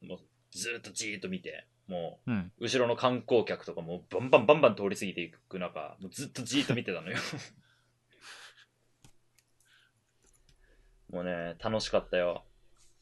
[0.00, 0.18] もう
[0.50, 2.52] ずーっとじーっと見て、もうん。
[2.58, 7.18] う、後ろの観光客とかもバンバンバンバン通り過ぎていく中、もうずっとじーっと見てたのよ。
[11.12, 12.44] もうね、楽しかったよ。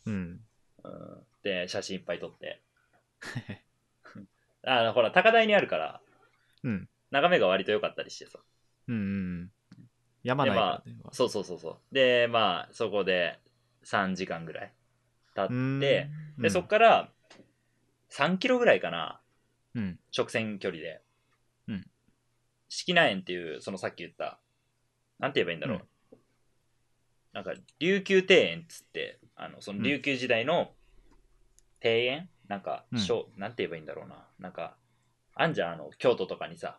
[0.07, 0.40] うん。
[0.83, 2.62] うん、で、写真いっぱい撮って。
[4.66, 6.00] あほら、高台にあるから、
[6.62, 6.88] うん。
[7.11, 8.38] 眺めが割と良かったりしてさ。
[8.88, 9.50] うん。
[10.22, 10.98] 山ないからね。
[11.12, 11.94] そうそうそうそう。
[11.94, 13.38] で、まあ、そこで
[13.85, 14.72] 3時間ぐらい
[15.35, 15.81] 経って、うん、
[16.42, 17.12] で、そっから
[18.11, 19.20] 3キロぐらいかな、
[19.74, 19.98] うん。
[20.16, 21.00] 直線距離で。
[21.68, 21.87] うん。
[22.68, 24.38] 式名園っていう、そのさっき言った、
[25.18, 26.16] なんて言えばいいんだろう。
[27.33, 30.72] なんか、琉球庭園っつって、あの、その琉球時代の
[31.83, 34.27] 庭園、なんか、うんしょなんて言えばいいんだろうな。
[34.38, 34.77] なんか、
[35.35, 36.79] あんじゃん、あの、京都とかにさ、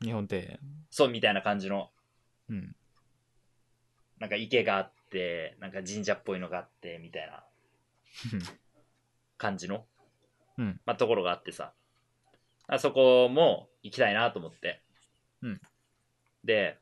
[0.00, 0.58] 日本庭園。
[0.90, 1.90] そうみたいな感じの
[2.48, 2.76] うん。
[4.18, 7.44] なんか池があって、なんか神社っぽいのがあって、みたいな
[9.38, 9.86] 感じの、
[10.58, 11.72] うんまあ、ところがあってさ。
[12.66, 14.82] あそこも行きたいなと思って。
[15.42, 15.60] うん
[16.44, 16.78] で、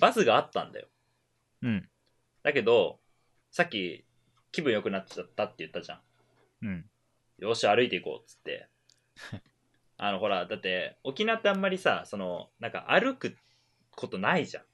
[0.00, 0.86] バスがあったんだよ。
[1.62, 1.88] うん。
[2.42, 2.98] だけど、
[3.50, 4.04] さっき
[4.54, 6.00] 気分良くなっちゃったって言ったじゃん。
[6.62, 6.84] うん。
[7.38, 8.68] よし、歩いていこうっつって。
[9.98, 13.36] あの、ほら、だって、沖縄ってあんまりさ、その、なんか歩く
[13.90, 14.64] ことないじゃん。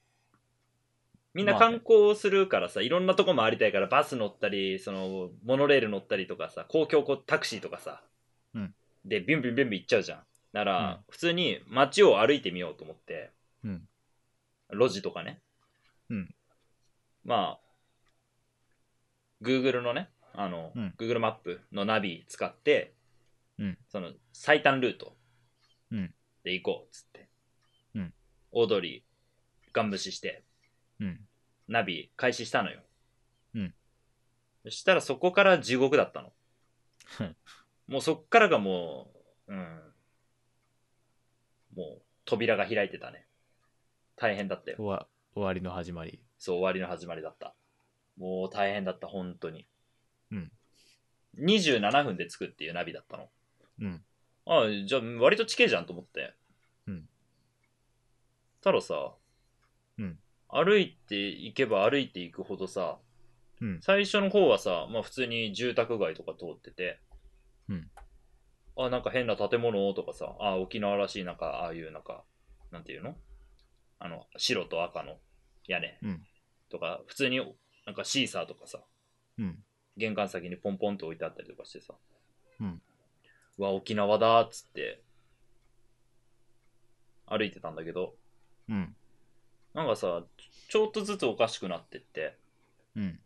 [1.32, 8.02] みんなまあね観光するからさ、いろんなとこ回りたいから、バス乗ったり、その、モノレール乗ったりとかさ、公共タクシーとかさ、
[8.54, 10.26] うんで、ビュンビュンビュンビュン行っちゃうじゃん。
[10.52, 13.30] だから、うん普通に街を歩いてみようと思って、
[13.64, 13.88] うん
[14.72, 15.40] 路地とかね。
[16.10, 16.34] うん
[17.24, 17.69] まあ、
[19.42, 20.94] Google のね、あの、うん。
[20.98, 22.94] Google マップのナビ使って、
[23.58, 23.78] うん。
[23.88, 25.16] その最短ルート
[25.92, 26.14] うん。
[26.44, 27.28] で行こうっつって、
[27.94, 28.12] うん。
[28.52, 29.04] 大通り
[29.72, 30.44] ガン無視して
[31.00, 31.20] うん。
[31.68, 32.80] ナビ開始したのよ、
[33.54, 33.74] うん。
[34.64, 36.32] そしたらそこから地獄だったの。
[37.20, 37.36] うん。
[37.86, 39.10] もうそっからがも
[39.48, 39.80] ううん。
[41.76, 43.26] もう扉が開いてたね。
[44.16, 44.76] 大変だったよ。
[44.78, 46.20] 終わ終わりの始まり。
[46.38, 47.54] そう、終わりの始まりだった。
[48.16, 49.66] もう大変だった、本当に。
[50.30, 50.52] うん。
[51.38, 53.28] 27分で着くっていうナビだったの。
[53.80, 54.04] うん。
[54.46, 56.34] ああ、じゃあ割と近いじゃんと思って。
[56.86, 57.08] うん。
[58.62, 59.14] たださ、
[59.98, 60.18] うん。
[60.48, 62.98] 歩いて行けば歩いていくほどさ、
[63.60, 63.80] うん。
[63.82, 66.98] 最初の方はさ、まあ普通に住宅街とか通ってて、
[67.68, 67.90] うん。
[68.76, 72.24] あ、なんか変な建物とかさ、あ、沖縄らしいなんか、ああいうなんか、
[72.70, 73.16] なんていうの？
[73.98, 75.18] あの、白と赤の
[75.66, 76.22] 屋根うん。
[76.70, 77.40] とか、普通に
[77.86, 78.80] なんかシーサーとかさ、
[79.38, 79.58] うん。
[79.96, 81.94] 玄関先にポンポンと置いてあったりとかしてさ、
[82.60, 82.82] うん。
[83.58, 85.02] うわ、沖縄だーっつって、
[87.26, 88.14] 歩いてたんだけど、
[88.68, 88.94] うん。
[89.74, 90.24] なんかさ、
[90.68, 92.36] ちょっとずつおかしくなってって、
[92.96, 93.20] うん。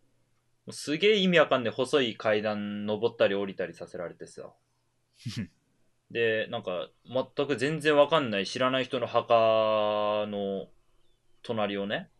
[0.67, 4.53] もうすげえ意味わかんねえ細い階段登ったり降りたりさせられてさ。
[6.11, 10.69] で、なんか、全く全然わかんない知らない人の墓の
[11.43, 12.11] 隣をね、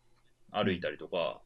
[0.51, 1.44] 歩いたりとか、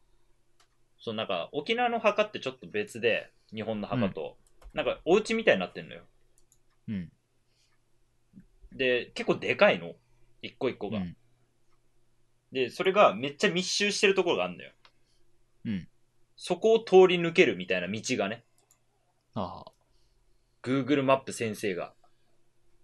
[1.01, 4.37] そのなんか、沖縄の墓ってちょっと別で、日本の墓と、
[4.75, 6.03] なんか、お家みたいになってんのよ。
[6.89, 7.13] うん。
[8.73, 9.95] で、結構でかいの。
[10.43, 10.99] 一個一個が。
[10.99, 11.17] うん。
[12.53, 14.71] で、それがめっちゃ密集してるところがあるのよ。
[15.67, 15.89] うん。
[16.37, 18.45] そこを通り抜けるみたいな道がね、
[19.35, 19.73] ああ。
[20.63, 21.93] Google マップ先生が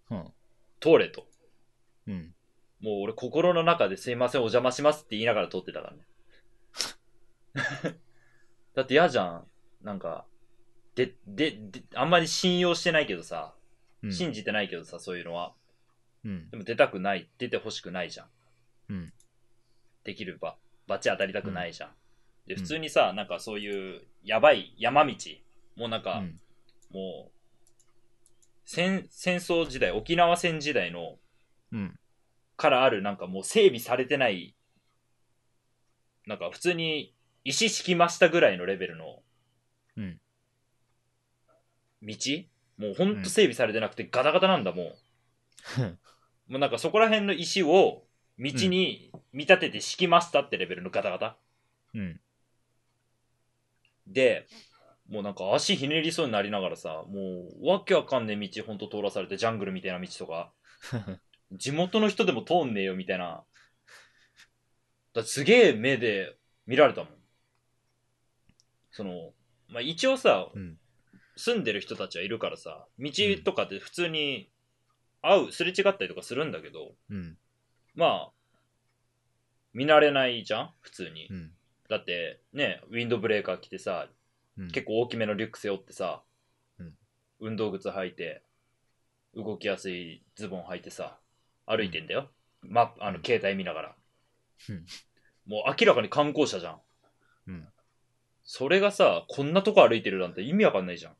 [0.09, 0.25] うん。
[0.79, 1.27] 通れと。
[2.07, 2.33] うん。
[2.81, 5.99] もう俺心の中ですいませんお邪魔しますって言いながら通ってたからね。
[8.75, 9.47] だって嫌じゃん。
[9.81, 10.25] なんか、
[10.95, 13.55] で、で、で、あんまり信用してないけどさ、
[14.03, 14.11] うん。
[14.11, 15.53] 信じてないけどさ、そういうのは。
[16.23, 16.57] うんで。
[16.57, 18.27] も出たくない、出てほしくないじゃん。
[18.89, 19.13] うん。
[20.03, 20.57] できるば、
[20.87, 21.89] バチ当たりたくないじゃん。
[22.47, 25.13] で、うん普通にさ、なんかそういうやばい山道、
[25.75, 26.39] もうなんか、うん。
[26.91, 27.31] もう、
[28.65, 31.17] 戦、戦争時代、沖縄戦時代の、
[31.71, 31.99] うん。
[32.57, 34.55] からあるなんかもう整備されてない、
[36.25, 37.14] なんか普通に
[37.45, 39.21] 石敷きましたぐらいのレベルの
[39.95, 40.19] うん。
[42.01, 42.15] 道？
[42.77, 45.81] もうほんと整備されてなくてガタガタなんだもう。
[46.51, 48.03] もうなんかそこら辺の石を
[48.37, 51.37] 道に見立てて敷きましたってレベルのガタガタ。
[51.93, 52.19] うん。
[54.07, 54.47] で、
[55.09, 60.51] もうなんか足ひねりそうになりながらさ、もうわけわかんねえ道ほんと通らされてジャングルみたいな道とか、
[61.51, 63.43] 地元の人でも通んねえよみたいな。
[65.13, 67.14] だすげえ目で見られたもん。
[68.95, 69.33] その、
[69.67, 70.77] まあ、一応さ、うん。
[71.35, 73.11] 住んでる人たちはいるからさ、道
[73.43, 74.49] とかって普通に
[75.21, 77.37] 会う、すれ違ったりとかするんだけど、うん。
[77.93, 78.31] まあ、
[79.73, 80.73] 見慣れないじゃん？
[80.79, 81.33] 普通にう。
[81.33, 81.51] ん。
[81.89, 84.07] だって、ね、ウィンドブレーカー着てさ、
[84.57, 84.71] うん。
[84.71, 86.23] 結構大きめのリュック背負ってさ、
[86.79, 86.93] うん
[87.41, 88.43] 運動靴履いて、
[89.35, 91.19] 動きやすいズボン履いてさ、
[91.65, 92.31] 歩いてんだよ。
[92.61, 93.95] ま、あの、うん携帯見ながら。
[94.69, 94.85] うん
[95.45, 97.67] もう明らかに観光者じゃん。
[98.45, 98.49] うん。
[98.49, 101.15] それがさ、こんなとこ歩いてるなんて意味わかんないじゃん。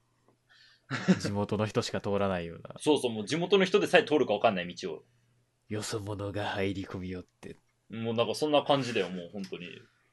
[1.19, 2.75] 地元の人しか通らないような。
[2.79, 5.03] そうそう、もう地元の人でさえ通るかわかんない道を。
[5.67, 7.57] よそ者が入り込みよって。
[7.89, 9.67] もうなんかそんな感じだよ、もう本当に。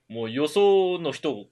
[0.09, 1.47] もう予想の人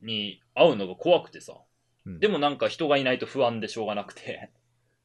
[0.00, 1.54] に会うのが怖くてさ。
[1.54, 4.50] うんでもなんか人がいないと不安でしょうがなくて。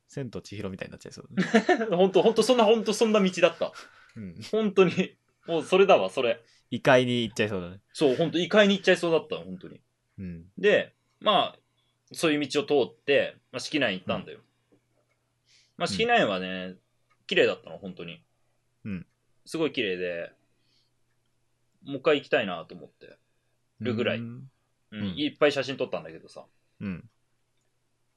[0.08, 1.86] 千と千尋みたいになっちゃいそうだね。
[1.96, 3.72] 本当本当そんな本当そんな道だった。
[4.16, 4.36] うん。
[4.52, 5.16] 本当に。
[5.46, 6.42] もうそれだわ、それ。
[6.72, 7.80] 異界に行っちゃいそうだね。
[7.94, 9.82] そう、本当異界に行っちゃいそうだった、本当に。
[10.20, 10.46] うん。
[10.58, 11.60] で、まあ、
[12.12, 14.40] そういう道を通って、まあ、式内行ったんだよ。
[15.78, 16.76] まあ、式内はね、
[17.28, 18.22] 綺麗だったの、本当に。
[18.86, 19.06] うん。
[19.46, 20.32] すごい綺麗で、
[21.84, 23.18] もう一回行きたいなと思って。
[23.80, 24.50] るぐらいうん
[24.92, 26.46] うん、うんいっぱい写真撮ったんだけどさ。
[26.82, 27.10] うん。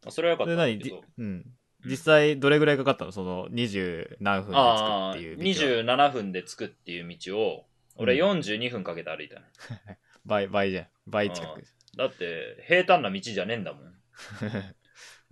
[0.08, 1.04] それはよかったんだけど。
[1.18, 1.44] うん。
[1.84, 3.12] 実際どれぐらいかかったの？
[3.12, 6.06] その20何分であ着あくっていう道は。
[6.08, 7.66] 27分で着くっていう道を、
[8.00, 9.46] 俺うん42分かけて歩いたね。
[10.24, 10.86] 倍、倍じゃん。
[11.06, 11.62] 倍近く。
[11.96, 13.84] だって、平坦な道じゃねえんだもん。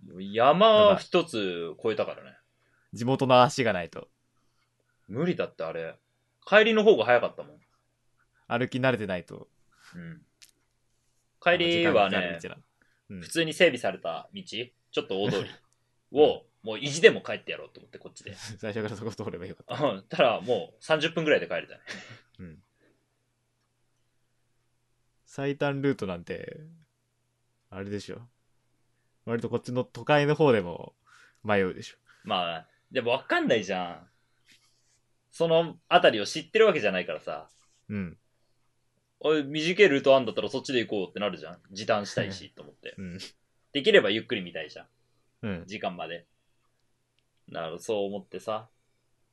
[0.06, 2.36] もう山一つ越えたからね。
[2.92, 4.08] 地元の足がないと。
[5.08, 5.96] 無理だってあれ。
[6.46, 7.60] 帰りの方が早かったもん。
[8.46, 9.48] 歩き慣れてないと。
[9.94, 10.22] うん。
[11.40, 12.38] 帰りはね
[13.10, 15.50] うん普通に整備された道、ちょっと大通り
[16.12, 18.34] を、もう意地でも帰ってやろうと思って、こっちで。
[18.36, 19.84] 最初からそこ通ればよかった。
[19.86, 21.80] うんたらもう30分ぐらいで帰れたね。
[22.38, 22.58] うん。
[25.24, 26.60] 最短ルートなんて、
[27.70, 28.20] あれでしょ。
[29.24, 30.94] 割とこっちの都会の方でも
[31.44, 31.96] 迷うでしょ。
[32.24, 34.08] まあ、でも分かんないじゃん。
[35.30, 37.48] その辺りを知ってるわけじゃないからさ。
[37.88, 38.18] うん。
[39.20, 41.58] おい、短いルートあんだったらそっちで行こうってなるじゃん。
[41.72, 42.94] 時短したいし、と思って。
[42.96, 43.18] うん。
[43.72, 44.86] できればゆっくり見たいじゃん。
[45.42, 45.64] うん。
[45.66, 46.26] 時間まで。
[47.50, 48.68] だからそう思ってさ、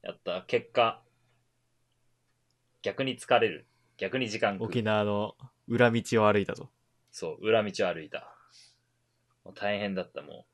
[0.01, 1.01] やった結果、
[2.85, 3.65] 逆に疲れる。
[3.97, 5.35] 逆に時間食う沖縄の
[5.67, 6.69] 裏道を歩いたと。
[7.09, 8.31] そう、裏道を歩いた。
[9.43, 10.45] もう大変だった、も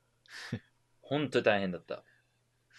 [0.54, 0.58] う。
[1.04, 2.06] 本当に大変だった。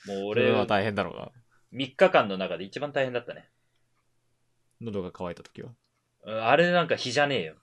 [0.06, 1.30] もうれは大変だろうな。
[1.74, 3.50] 3日間の中で一番大変だったね。
[4.80, 5.74] 喉が渇いた時は？
[6.24, 7.56] うんあれなんか日じゃねえよ。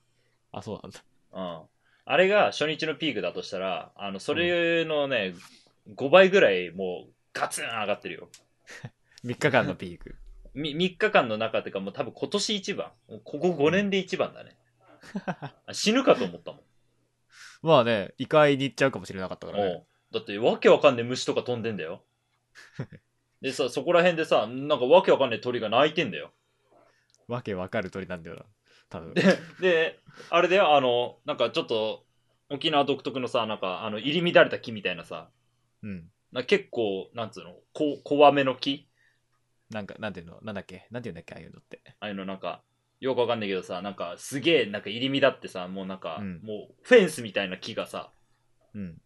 [0.51, 1.03] あ、そうなんだ。
[1.31, 1.67] うん。
[2.05, 5.33] あれが初日のピークだとしたら、あの、それのね、
[5.95, 8.29] 5倍ぐらいもうガツン上がってるよ。
[9.25, 10.15] 3日間のピーク。
[10.59, 12.91] み3日間の中っていうかもう多分今年一番。
[13.07, 14.57] ここ5年で一番だね。
[15.65, 16.61] あ死ぬかと思ったもん。
[17.61, 19.85] まあね、異界に行っちゃうかもしれなかったからね。
[20.11, 22.03] だってわけわかんねえ虫とか飛んでんだよ。
[23.41, 26.33] でさ、そこら辺でさ、なんかわけわかんねえ鳥が鳴いてんだよ。
[27.27, 28.45] わけわかる鳥なんだよな。
[28.89, 29.13] 多分。
[29.13, 29.23] で、
[29.61, 32.05] で、あれだよ、あの、なんかちょっと、
[32.49, 35.29] 沖縄独特のさ、なんか、あの、入り乱れた木みたいなさ、
[35.83, 36.09] うん。
[36.31, 38.88] な結構、なんつうの、こ、こめの木
[39.69, 40.39] なんか、なんていうの？
[40.41, 40.87] なんだっけ？
[40.91, 41.33] なんていうんだっけ？
[41.35, 41.81] ああいうのって。
[41.99, 42.61] ああいうのなんか、
[42.99, 48.11] よくわかんないけどさ、なんか、すげえ、なんか入り乱ってさ、もうなんか、うんもう、フェンスみたいな木がさ、
[48.73, 49.01] うん。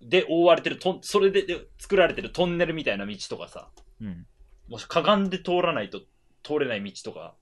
[0.00, 3.68] で覆われてるとん、それでで作られてるトンネルみたいな道とかさ、
[4.00, 4.26] うん。
[4.68, 6.00] もしかがんで通らないと
[6.44, 7.34] 通れない道とか、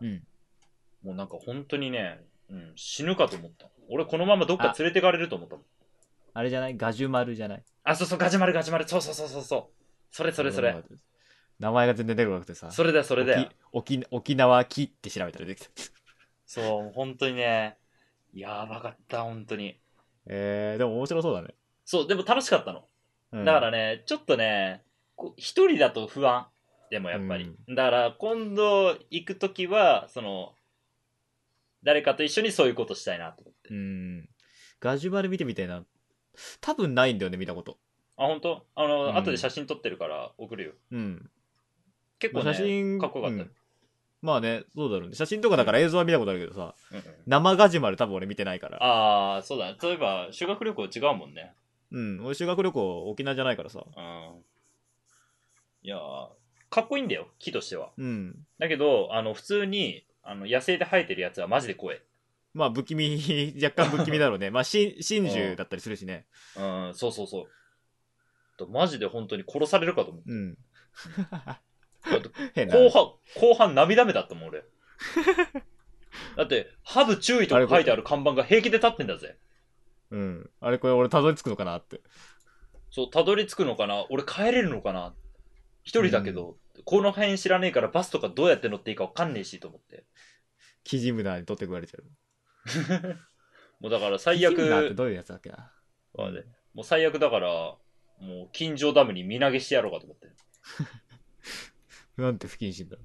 [0.00, 0.24] うん。
[1.04, 3.68] もうなんか本当にね、うん、死ぬかと思った。
[3.88, 5.64] 俺このままどっか連れてかれると思ったもん。
[6.34, 6.76] あれじゃない？
[6.76, 7.62] ガジュマルじゃない？
[7.84, 9.84] あ、そうそう、ガジュマルガジュマル、そうそうそうそうそう。
[10.10, 10.74] それそれそれ。。
[11.62, 12.72] 名前が全然出てこなくてさ。
[12.72, 13.48] それだよ、それだよ。
[13.70, 15.70] 沖沖沖縄木って調べたら出てきた。
[16.44, 17.78] そう、本当にね、
[18.34, 19.78] やばかった、本当に。
[20.26, 21.54] えー、でも面白そうだね。
[21.84, 22.88] そう、でも楽しかったの。
[23.30, 24.82] うんだからね、ちょっとね、
[25.14, 26.48] こう一人だと不安。
[26.90, 27.54] でもやっぱり。
[27.68, 30.54] だから、今度行くときは、その、
[31.84, 33.72] 誰かと一緒にそういうことしたいなと思って。
[33.72, 34.28] うん。
[34.80, 35.84] ガジュマル見てみたいな。
[36.60, 37.78] 多分ないんだよね、見たこと。
[38.16, 40.72] あ、本当あの、うん後で写真撮ってるから送るよ。
[40.90, 41.30] うん。
[42.22, 43.50] 結構ね、写真かっこよかったようん。
[44.22, 45.16] まあね、そうだろうね。
[45.16, 48.78] 写真とかだから映像は見たことあるけどさ、うんうん生ガジュマル多分俺見てないから。
[48.82, 49.76] ああ、そうだね。
[49.82, 51.54] 例えば、修学旅行違うもんね。
[51.90, 52.24] うん。
[52.24, 53.84] 俺修学旅行沖縄じゃないからさ。
[53.84, 54.44] うん。
[55.82, 56.28] いやー
[56.70, 57.90] かっこいいんだよ、木としては。
[57.98, 58.46] うん。
[58.58, 62.00] だけど、あの、普通に、あの、野生で生えてるやつはマジで怖い。
[62.54, 64.50] まあ不気味、 若干不気味だろうね。
[64.50, 66.26] まあ真真珠だったりするしね。
[66.56, 67.48] うん、そうそうそう。
[68.56, 70.22] とマジで本当に殺されるかと思う。
[70.26, 70.58] うん。
[72.04, 74.64] 後半、後半涙目だったもん、俺。
[76.36, 79.38] だって、ハブ注意とか書いてある看板が平気で立ってんだぜ。
[80.10, 80.50] うん。
[80.60, 82.00] あれこれ俺たどり着くのかなって。
[82.90, 84.06] そう、たどり着くのかな？
[84.10, 85.14] 俺帰れるのかな？
[85.82, 90.04] 一人だけど、この辺知らねえからバスとかどうやって乗っていいかわかんねえしと思って。
[90.84, 92.04] キジムナーに取って食われちゃう。
[93.80, 95.72] もうだから最キジムナーって悪、どういうやつだっけな？
[96.74, 97.78] もう最悪だから、も
[98.20, 100.28] う近所ダムに身投げしてやろうかと思って。
[102.16, 102.96] なんて不謹慎だ。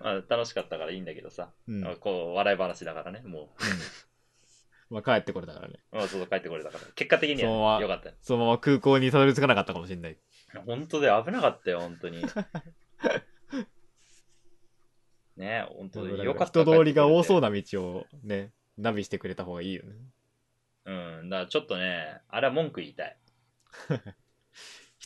[0.00, 1.50] ま あ、楽しかったからいいんだけどさ。
[1.68, 1.86] うん。
[1.86, 1.96] うん。
[1.96, 3.50] こう、笑い話だからね、も
[4.88, 5.80] まあ帰ってこれたからね。
[5.92, 5.96] う。
[5.96, 6.84] まあ、そうそう帰ってこれたから。
[6.94, 8.14] 結果的にそうはは良かったよ。
[8.20, 10.16] そのまま空港にたどり着かなかったかもしれない。
[10.64, 12.22] 本当で危なかったよ、本当に。
[15.36, 16.62] ね本当によかった。
[16.62, 17.50] 人通りが多そうな。
[17.50, 19.94] な道をね、ナビしてくれた方がいいよね。
[20.86, 20.92] う
[21.24, 23.18] ん、だからちょっとね、あれは文句言いたい。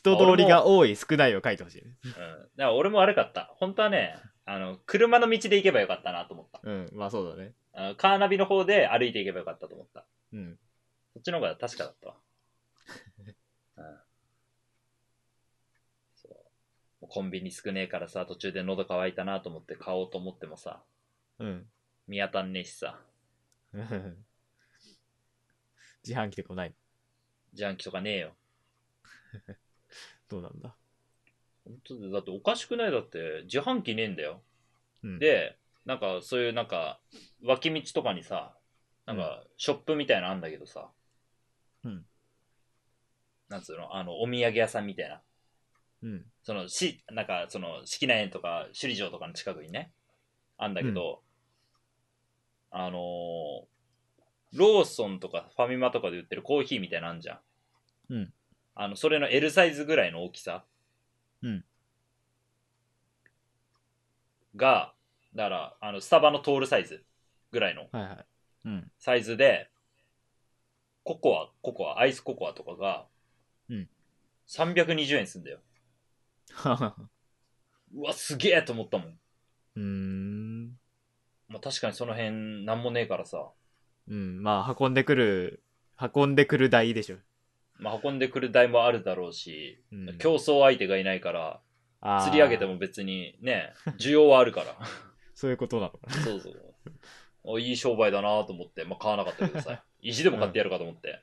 [0.02, 1.96] 人通りが多い、少ないを書いてほしいね。
[2.04, 2.10] うん。
[2.10, 2.22] だか
[2.56, 3.54] ら俺も悪かった。
[3.58, 6.60] 本当はね、あの、車の道で行けばよかったなと思った。
[6.62, 7.52] うん、まあそうだね。
[7.72, 10.04] あのカーナビの方で歩いていけばよかったと思った。
[10.32, 10.58] うん。
[11.12, 12.16] そっちの方が確かだったわ。
[13.76, 13.96] うん。
[16.14, 16.28] そ
[17.02, 20.82] うコンビニ少ねえからさ、途中で喉乾いたなと思って買おうと思ってもさ、
[21.38, 21.70] うん。
[22.06, 23.00] 見当たんねえしさ、
[26.02, 26.74] 自販機とかない。
[27.52, 28.34] 自販機とかねえよ。
[30.30, 30.74] どうなんだ？
[31.66, 32.92] 本当で、だっておかしくない？
[32.92, 34.40] だって、自販機ねえんだよ。
[35.02, 37.00] うん、で、なんかそういうなんか、
[37.44, 38.54] 脇道とかにさ、
[39.06, 40.88] なんかショップみたいなのあんだけどさ、
[41.84, 42.06] うん。
[43.48, 45.20] なんつうの、あの、お土産屋さんみたいな。
[46.02, 46.24] うん。
[46.42, 49.92] その、し、なんか、その、式内園とか、首里城とかの近くにね、
[50.56, 51.22] あんだけど、
[52.70, 53.70] あのー
[54.52, 57.40] ローソンとかファミマとかで売ってるコーヒーみたいなのあんじゃん。
[58.14, 58.32] うん。
[58.74, 60.64] あの、それの L サイズぐらいの大きさ。
[61.42, 61.64] うん。
[64.56, 64.94] が、
[65.34, 67.04] だから、あの、スタバの通るサイズ
[67.52, 68.26] ぐらいのはいはい。
[68.64, 68.90] うん。
[68.98, 69.70] サイズで、
[71.04, 73.06] ココア、ココア、アイスココアとかが、
[73.68, 73.88] うん。
[74.46, 75.60] 320円すんだよ。
[77.94, 79.20] うわ、すげえと思ったもん。
[79.76, 80.78] うーん。
[81.48, 83.52] まあ、確かにその辺なんもねえからさ、
[84.08, 84.42] うん。
[84.42, 85.62] まあ、運んでくる、
[86.14, 87.18] 運んでくる代でしょ。
[87.80, 91.60] まあ、運んでくる台もあるだろうし、うん競争相手がいないから、
[92.00, 94.76] あー釣り上げても別にね、需要はあるから。
[95.34, 96.12] そういうことなのかな。
[96.22, 96.74] そうそう。
[97.56, 101.20] あいい商売だなと思って、まあ、買わなかったけどさ、 意地でも買ってやるかと思って。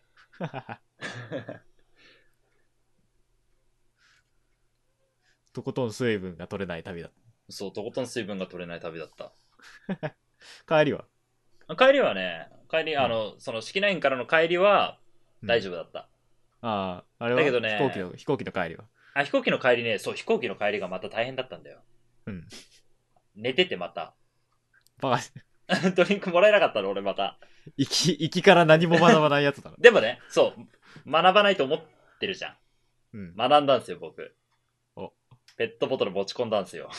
[5.53, 7.09] とことん水分が取れない旅だ。
[7.49, 9.31] そう、とことん水分が取れない旅だった。
[10.67, 11.05] 帰りは？
[11.77, 14.99] 帰りはね、帰り、あの、その式内園からの帰りは
[15.43, 16.09] 大丈夫だった。
[16.67, 18.83] ああ、あれはだけどね飛行機の、飛行機の帰りは。
[19.13, 21.79] あ、飛行機の帰りね、そう、飛行機の帰りがまた大変だったんだよ。
[22.25, 22.47] うん。
[23.35, 24.15] 寝ててまた。
[24.99, 25.17] バ
[25.67, 27.39] カ、 ドリンクもらえなかったの、俺また。
[27.77, 29.77] 行き、行きから何も学ばないやつだな。
[29.79, 30.53] でもね、そ
[31.05, 31.81] う、学ばないと思っ
[32.19, 32.57] てるじゃん。
[33.13, 33.35] うん。
[33.35, 34.35] 学んだんですよ、僕。
[34.95, 35.13] お
[35.57, 36.89] ペットボトル持ち込んだんですよ。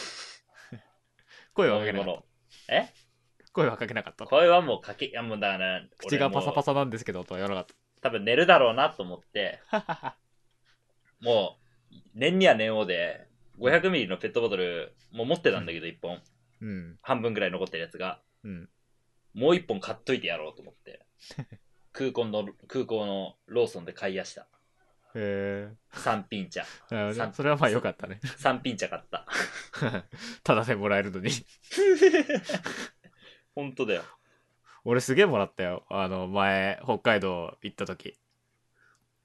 [1.53, 2.25] 声は飲みかけなかっ物。
[2.69, 2.83] え？
[3.45, 3.53] た。
[3.53, 4.25] 声はかけなかった。
[4.27, 6.73] 声はもうかけ、いやもうだから、口がパサパサ。
[6.73, 10.17] サなんですけど、とは言わなかっ多分寝るだろうなと思って、た。
[11.21, 11.59] も
[11.91, 13.27] う、年には年をで、
[13.59, 16.23] 500ミリのペットボトル、もう持ってたんだけど、1本。
[16.61, 16.99] うん。
[17.03, 18.21] 半分ぐらい残ってるやつが。
[18.45, 18.69] うん。
[19.35, 21.05] もう1本買っといてやろうと思って。
[21.93, 24.47] 空港の、空港のローソンで買いやした。
[25.15, 26.65] へ3品茶。
[27.33, 28.21] それはまあよかったね。
[28.23, 29.27] 3品茶買った。
[30.45, 31.31] ただでもらえるのに。
[33.55, 34.05] 本当だよ。
[34.85, 35.85] 俺すげえもらったよ。
[35.91, 38.15] あの、前、北海道行った時。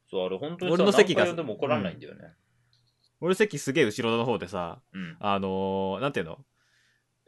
[0.09, 2.33] そう、あれ本当にさ俺の席がでも怒らないんだよね。
[3.19, 5.17] 俺席すげえ後ろの方でさ、うん。
[5.19, 6.39] あのーなんていうの？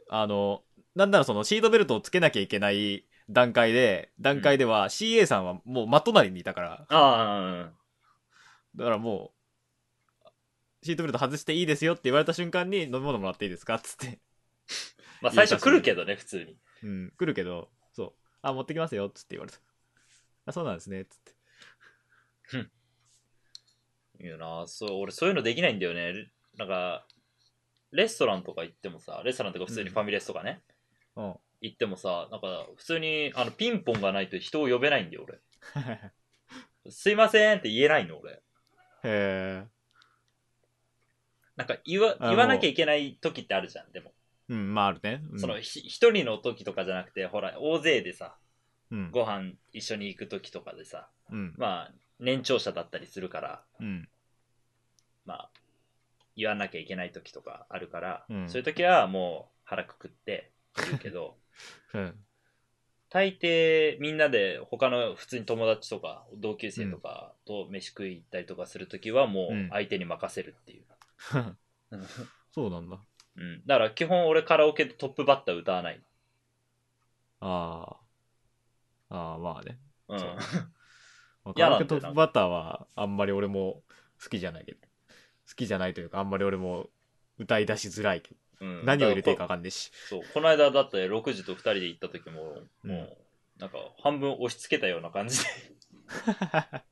[0.08, 0.62] あの
[0.94, 7.70] なんならそのシートベルトをつけなきゃいけない段階で、段階では CA さんはもう真隣にいたから、あ
[8.76, 9.32] だからも
[10.24, 10.28] う、
[10.84, 13.76] シートベルト外していいですよって言われた瞬間に飲み物もらっていいですか？
[13.76, 14.20] っつって。
[15.20, 16.56] あ、まあ最初来るけどね、普通に。
[16.84, 17.68] うん、来るけど。
[18.48, 19.58] あ、持ってきますよっつって言われた。
[20.46, 21.36] あ、そうなんですねっつって。
[24.24, 26.30] いやなそう、俺そういうのできないんだよね。
[26.56, 27.06] なんか、
[27.90, 30.62] レストランとか行ってもさ、レストランとか普通にファミレスとかね、
[31.16, 31.34] うん。
[31.60, 35.40] 行ってもさ、なんか普通にあのピンポンがないと人を呼べないんだよ、俺。
[36.90, 38.32] すいませんって言えないの、俺。
[38.32, 38.40] へ
[39.04, 39.64] え。
[41.56, 44.12] なんか言わ言わなきゃいけない時ってあるじゃん、でも。
[44.48, 45.22] うん、まああるね。
[45.32, 48.36] うん、そのひ一人の時とかじゃなくて、ほら、大勢でさ、
[48.90, 49.10] うん。
[49.10, 51.54] ご飯一緒に行く時とかでさ、うん。
[51.56, 54.08] まあ、年長者だったりするから、うん。
[55.24, 55.50] まあ、
[56.36, 61.36] 言わなきゃいけない時とかあるから、うんそういう時はもう腹くくって言うけど、
[61.94, 62.14] うん。
[63.08, 70.84] 大抵みんなで他の普通に友達とか同級生とかと飯食い行ったりとかする時はもう相手に任せるっていう。
[72.50, 72.98] そうなんだ。
[73.36, 73.62] うん。
[73.66, 76.02] だから基本俺カラオケでトップバッター歌わない。
[77.40, 77.96] あ
[79.10, 79.14] あ。
[79.14, 79.78] ああ、まあね。
[80.08, 80.18] うん。
[81.54, 83.82] カラオケトップバッターはあんまり俺も
[84.22, 84.78] 好きじゃないけど。
[85.48, 86.88] 好きじゃないというか、あんまり俺も
[87.38, 88.36] 歌い出しづらいけど。
[88.58, 89.90] うん、何を入れていいか分かんねえし。
[89.90, 90.22] こそう。
[90.32, 93.16] この間だって6時と2人で行った時も、うんもう、
[93.58, 95.50] なんか半分押し付けたような感じで。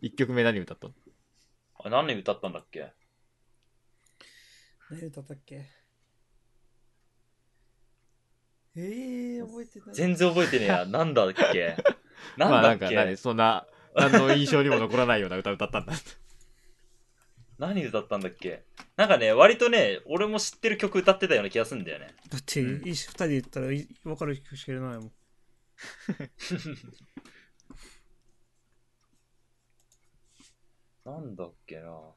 [0.00, 0.94] 一曲目何歌ったの？
[1.84, 2.92] あ何年歌ったんだっけ？
[4.90, 5.66] 何歌ったっけ？
[8.76, 9.94] えー、覚えてない。
[9.94, 10.84] 全然覚えてねえや。
[10.86, 11.76] なんだっけ？
[12.36, 15.92] なんまあなんかだっけ、何そんな、何の印象にも残らないような歌歌ったんだ。
[17.58, 18.64] 何歌ったんだっけ？
[18.96, 22.14] なんかね、割とね、俺も知ってる曲歌ってたような気がするんだよね。
[22.28, 25.12] だって、うんいいし二人で言ったらい分かる曲しかいらないもん。
[31.04, 32.14] なんだっけな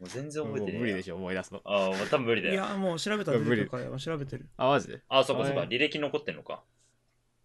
[0.00, 0.74] う全然覚えてねえょ。
[0.74, 1.62] もう無理でしょ、思い出すの。
[1.64, 2.54] ああ、もう多分無理だよ。
[2.54, 4.48] いや、もう調べたら出てくるから、調べてる。
[4.56, 5.02] あ、マジで？
[5.08, 5.60] ああ、そっかそっか。
[5.60, 6.64] はい履歴残ってんのか。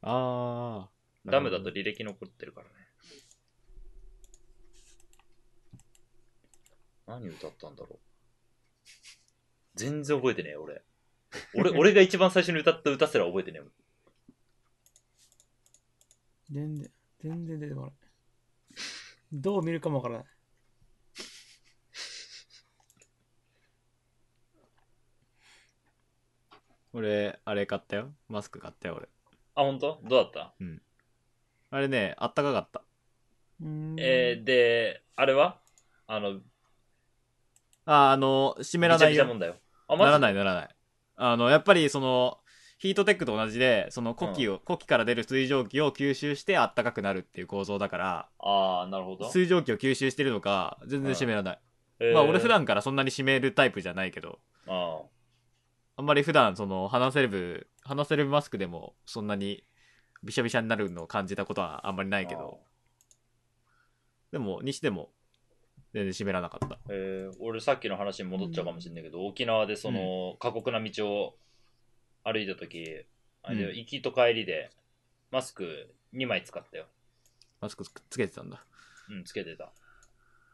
[0.02, 1.30] ああ。
[1.30, 2.74] ダムだと履歴残ってるからね。
[7.06, 8.00] 何歌ったんだろう。
[9.76, 10.84] 全然覚えてねえ、俺。
[11.56, 13.72] 俺、 俺が一番最初に歌った歌すら覚えてねえもん。
[16.52, 17.91] 全然、全然出てこない。
[19.32, 20.26] どう見るかもわからない。
[26.94, 28.12] 俺、あれ買ったよ。
[28.28, 29.08] マスク買ったよ、俺。
[29.56, 30.00] あ、本当？
[30.04, 30.54] どうだった？
[31.72, 32.82] あれね、あったかかった。
[33.98, 35.60] えー、で、あれは？
[36.08, 36.40] あの、
[37.86, 39.10] あ、あの、湿らないよ。
[39.10, 39.56] めちゃもんだよ。
[39.88, 40.20] あ、ならい。
[40.20, 40.70] ないならない。
[41.18, 42.40] あの、やっぱりその、
[42.78, 49.30] ヒートテックと同じで、その呼気を、呼気から出る水蒸気を吸収してあったかくなるっていう構造だから、ああ、なるほど。
[49.30, 51.60] 水蒸気を吸収してるのか、全然湿らない。
[52.00, 52.48] えーまあ俺普。
[52.48, 55.02] 段からそんなに湿るタイプじゃないけど、あ
[56.00, 59.66] あんまり普段その、話せる部、話せるマスクでもそんなに
[60.24, 62.22] びしゃびしゃになるのを感じたことはあんまりなあ。
[62.22, 62.62] いけど、
[64.32, 65.10] でも、にしても、
[65.93, 66.80] 全然湿らなかった。
[66.89, 71.38] えー、俺さっきの話に戻っちゃうかもしれないけど、沖縄でその、過酷な道を
[72.24, 73.06] 歩いた時
[73.43, 73.78] あれうん。
[73.78, 74.72] 行きと帰りで
[75.32, 76.86] マスク2枚使ったよ。
[77.60, 78.64] マスクつつけてたんだ。
[79.10, 79.74] うんつけてた。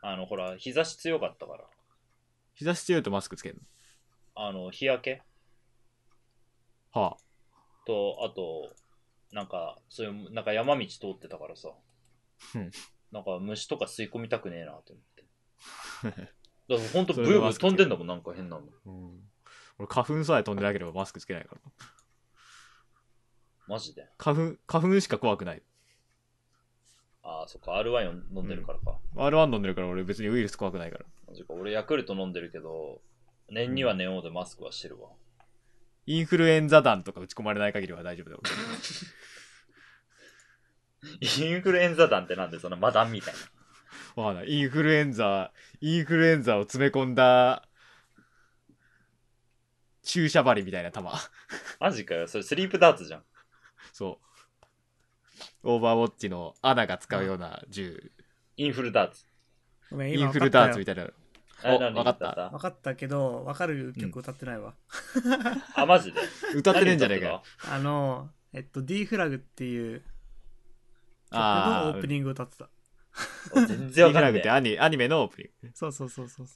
[0.02, 1.66] あのほら日差し強かったから。
[2.56, 3.62] 日差し強いとマスクつける
[4.34, 5.22] あの日焼け？
[6.96, 7.18] のは
[7.86, 8.74] とあと
[9.32, 11.70] なんかそういうなんか山道通ってたからさ。
[12.56, 12.72] うん。
[13.12, 15.24] なんか虫とか吸い込みたくねえなと思って。
[16.68, 18.64] だからほんとそブーブー飛んでんだもんなんか変なの。
[18.64, 18.70] あ。
[18.86, 19.30] うん。
[19.78, 21.62] 俺花粉さえ飛んでなければマスクつけないから。
[23.68, 24.08] マジで？
[24.18, 25.64] 花粉、花粉しか怖くない。
[27.24, 27.76] ああそっか。
[27.78, 31.06] R ワインを飲んでるからか、R1 飲んでるから俺別にウイルス怖くないから。
[31.28, 31.54] マジか。
[31.54, 33.02] 俺ヤクルト飲んでるけど
[33.50, 35.10] 年には年王でマスクはしてるわ、
[36.06, 38.42] インフルエンザ弾とか打ち込まれない限りは大丈夫だよ。
[41.20, 43.34] インフルエンザ弾ってなんでそのマダンみたい
[44.16, 44.52] なわかんない。
[44.52, 45.52] インフルエンザ、
[45.82, 47.68] インフルエンザを詰め込んだ、
[50.04, 51.06] 注射針みたいな弾。
[51.80, 53.24] マジかよそれスリープダーツじゃん
[53.92, 54.20] そ
[55.64, 55.68] う。
[55.68, 58.12] オーバーウォッチのアナが使うような銃。
[58.58, 59.26] インフルダーツ
[59.92, 60.96] インフルダーツみた。
[60.96, 61.12] たいな。
[61.64, 64.74] あ何おわかった歌分かったけど、分かる曲歌ってないわ。
[65.76, 66.20] あマジで？
[66.56, 67.44] 歌ってねえんじゃねえかよ。
[67.70, 70.06] あの、えっと、D フラグっていう曲
[71.32, 72.70] のあオープニング歌ってた。
[73.54, 75.72] 全ディフラグっ然わかんないてアニアニメのオープニング。
[75.74, 76.48] そうそうそうそう。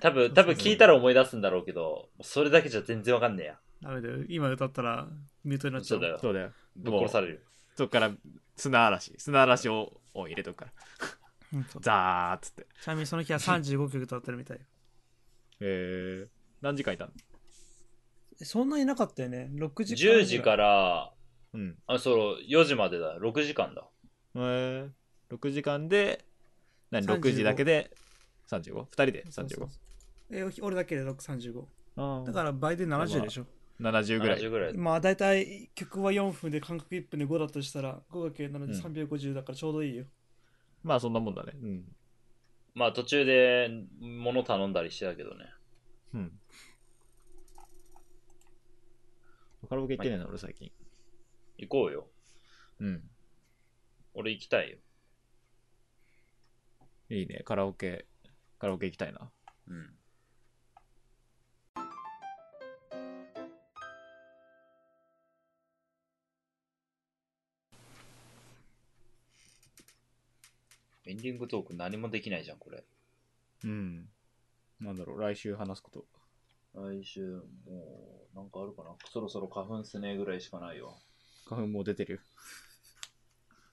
[0.00, 4.24] 多分多分聞いたら思い出すんだろうけどそれだけじゃ全然わかんねえやダメだよ。
[4.28, 5.08] 今歌ったら
[5.44, 6.00] ミュートになっちゃう。
[6.00, 6.52] そうだよそうだよ。
[6.76, 7.44] ぶっ殺される
[7.76, 8.10] そっから
[8.56, 9.14] 砂嵐。
[9.18, 10.72] 砂嵐をを入れとくから。
[11.80, 12.66] ザーっつって。
[12.82, 14.62] ちなみにその日は35曲歌ってるみたいよ。
[15.60, 16.28] えー、
[16.60, 17.12] 何時間いたの？
[18.40, 19.50] えそんなになかったよね。
[19.54, 20.20] 6時間。
[20.20, 21.12] 10時から
[21.54, 21.76] うん。
[21.86, 23.84] あそう4時までだ6時間だ
[24.34, 24.90] えー、
[25.34, 26.24] 6時間で、
[26.90, 27.90] 何、35 6時だけで
[28.48, 29.68] 35?2 人でそうそう 35?
[30.30, 31.64] え俺だけで635。
[31.96, 33.46] あだから倍で70でしょ。
[33.80, 34.40] ら70ぐらい。
[34.40, 38.34] 70ぐらいまあ大体曲は4分で間隔1分で5だとしたら 5×7
[38.66, 40.04] で350だからちょうどいいよ。
[40.82, 41.52] まあそんなもんだね。
[41.54, 41.84] うん。
[42.74, 43.70] まあ途中で
[44.00, 45.46] 物頼んだりしてたけどね
[46.14, 46.32] うん。
[49.68, 50.70] カラオケ行ってねえな、俺最近。
[51.58, 52.06] 行こうよ
[52.80, 53.02] うん。
[54.14, 54.78] 俺行きたいよ
[57.10, 58.06] いいね、カラオケ、
[58.58, 59.30] カラオケ行きたいな。
[59.66, 59.97] うん
[71.08, 72.84] エンディングトーク何もできないじゃんこれ。
[73.64, 74.06] うん。
[74.78, 76.04] なんだろう、来週話すこと。
[76.74, 78.90] 来週もうなんかあるかな？
[79.10, 80.98] そろそろ花粉すねぐらいしかないよ
[81.48, 82.16] 花粉もう出てる。
[82.16, 82.20] よ。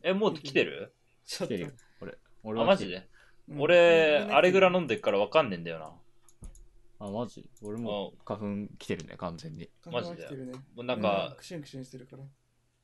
[0.02, 0.94] えもう来てる？
[1.26, 1.72] 来てるよ。
[2.02, 2.18] 俺。
[2.44, 3.06] 俺あマジで？
[3.50, 3.62] うん。
[3.62, 7.06] 俺あれぐらい飲んでっからわかんねえんだよな。
[7.06, 7.50] あ、マジ？
[7.62, 8.46] 俺も花粉
[8.80, 9.70] 来てるね、完全に。
[9.86, 10.30] マジで？
[10.74, 12.24] もうなんか、クシュンクシュンしてるから。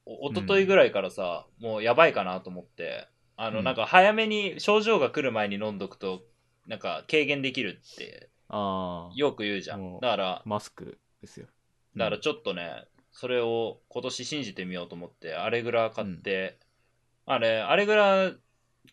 [0.05, 3.07] お一昨日ぐらいからさ、もうやばいかなと思って
[3.43, 3.65] あの、うん。
[3.65, 6.23] なんか早めに症状が来る前に飲んどくと
[6.67, 9.13] なんか軽減できるってああ。
[9.15, 11.47] よく言うじゃもうんだからマスクですよ。
[11.97, 16.57] だからちょっとねそれを今年信じてみようと思ってあれぐらい買って、
[17.25, 18.37] あれあれぐらい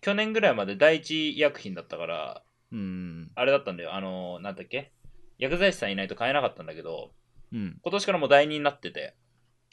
[0.00, 2.42] 去年ぐらいまで第一医薬品だったから
[2.72, 3.30] うん。
[3.34, 3.94] あれだったんだよ。
[3.94, 4.92] あのなんだっけ？
[5.38, 7.12] 薬剤師さんいないと買えなかったんだけど
[7.52, 7.78] うん。
[7.82, 9.14] 今年からもう第二になってて。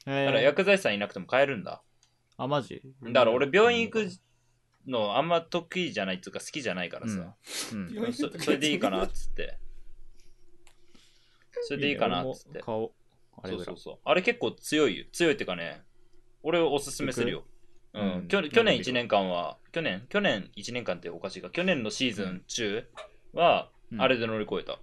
[0.06, 1.82] えだから薬剤師さんいなくても買えるんだ。
[2.38, 2.82] あ、マジ？
[3.02, 4.10] だから俺病院行く
[4.88, 7.36] のあんま得意じゃないっていうか好きじゃないからさ、
[7.74, 7.94] うん。
[7.94, 9.58] 病院そそれでいいかなっつって。
[11.68, 12.60] それでいいかなっつって。
[12.60, 12.64] いいね。
[12.64, 12.94] 俺も顔、
[13.42, 13.78] あれそうそう。
[13.78, 13.98] そう。
[14.04, 15.06] あれ結構強いよ。
[15.12, 15.82] 強いっていうかね
[16.44, 17.46] 俺おすすめするよ。
[17.94, 18.24] ううん。
[18.26, 20.06] ん、去去年1年間は去年？
[20.10, 21.50] 去年1年間っておかしいか。
[21.50, 22.88] 去年のシーズン中
[23.34, 24.02] はうん。
[24.02, 24.74] あれで乗り越えた。
[24.74, 24.78] へ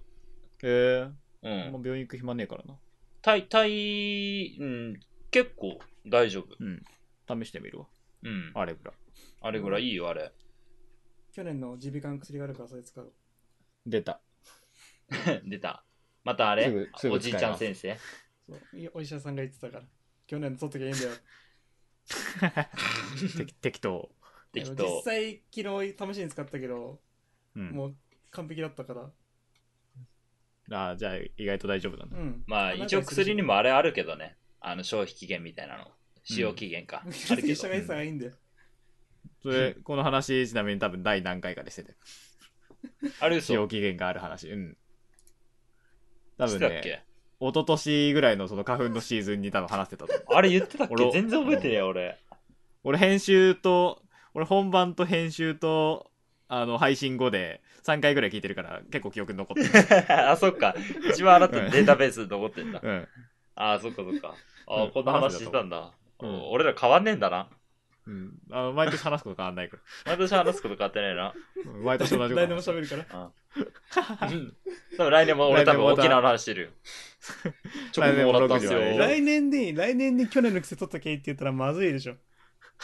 [0.63, 1.09] え。
[1.43, 2.75] うん、もう病院行く暇ねえからな。
[3.21, 4.99] 体体、うん、
[5.31, 6.55] 結構大丈夫。
[6.59, 6.83] うん。
[7.43, 7.85] 試してみるわ。
[8.23, 8.51] うん。
[8.53, 8.93] あれぐらい。
[9.43, 10.31] あれぐらいいいよあれ
[11.33, 13.13] 去年の耳鼻科の薬があるからそれ使う。
[13.85, 14.21] 出た。
[15.45, 15.83] 出た
[16.23, 17.97] またあれすぐすぐおじいちゃん先生
[18.47, 19.83] そういやお医者さんが言ってたから。
[20.27, 21.11] 去年取っときゃいいんだよ。
[23.37, 24.09] 適適当。
[24.53, 27.01] 実適当際、昨日試しに使ったけど、
[27.55, 27.71] うん。
[27.71, 27.95] もう
[28.31, 29.11] 完璧だったから。
[30.71, 32.17] ああ、じゃあ意外と大丈夫なんだ。
[32.17, 32.43] うん。
[32.47, 35.91] まあ一応薬にもあれあるけどねあの消費期限みたいなの
[36.23, 38.33] 使用期限か、あるけど 医者が言ってたからいいんだよ。
[39.43, 41.93] それ、この話、ちなみに多分第何回かでしてて。
[43.19, 43.47] あれ嘘。
[43.47, 44.49] 使用期限がある話。
[44.49, 44.77] うん。
[46.37, 47.03] 多分ね、
[47.39, 50.33] 一昨年ぐらいのその花粉のシーズンに多分話してたと思う。
[50.33, 50.93] あれ言ってたっけ？
[50.95, 52.17] 俺全然覚えてねえよ俺。
[52.83, 54.01] 俺編集と、
[54.33, 56.09] 俺本番と編集と、
[56.47, 59.69] あの、配信後で3回ぐらい聞いてるから結構記憶に残ってる。
[60.29, 60.73] あそっか。
[61.11, 62.79] 一番あなたのデータベースに残ってんだ。
[62.81, 63.07] うん。
[63.55, 64.35] あそっかそっか。
[64.67, 64.91] あ、うん。
[64.91, 66.49] こんな話してたんだ、うん。
[66.49, 67.49] 俺ら変わんねえんだな
[68.05, 68.33] うん。
[68.51, 71.33] あの、毎年話すこと変わんないか 毎年話すこと変わってないな
[71.83, 72.71] 毎年同じこと来年も話す。
[72.71, 73.19] 喋るから。
[73.19, 73.31] うん
[74.97, 76.69] 多分来年も俺多分沖縄の話してるよ
[77.91, 79.75] チョコももらったんすよ来年でいい。
[79.75, 82.15] 来年に去年の薬取ったけいって言ったらまずいでしょ。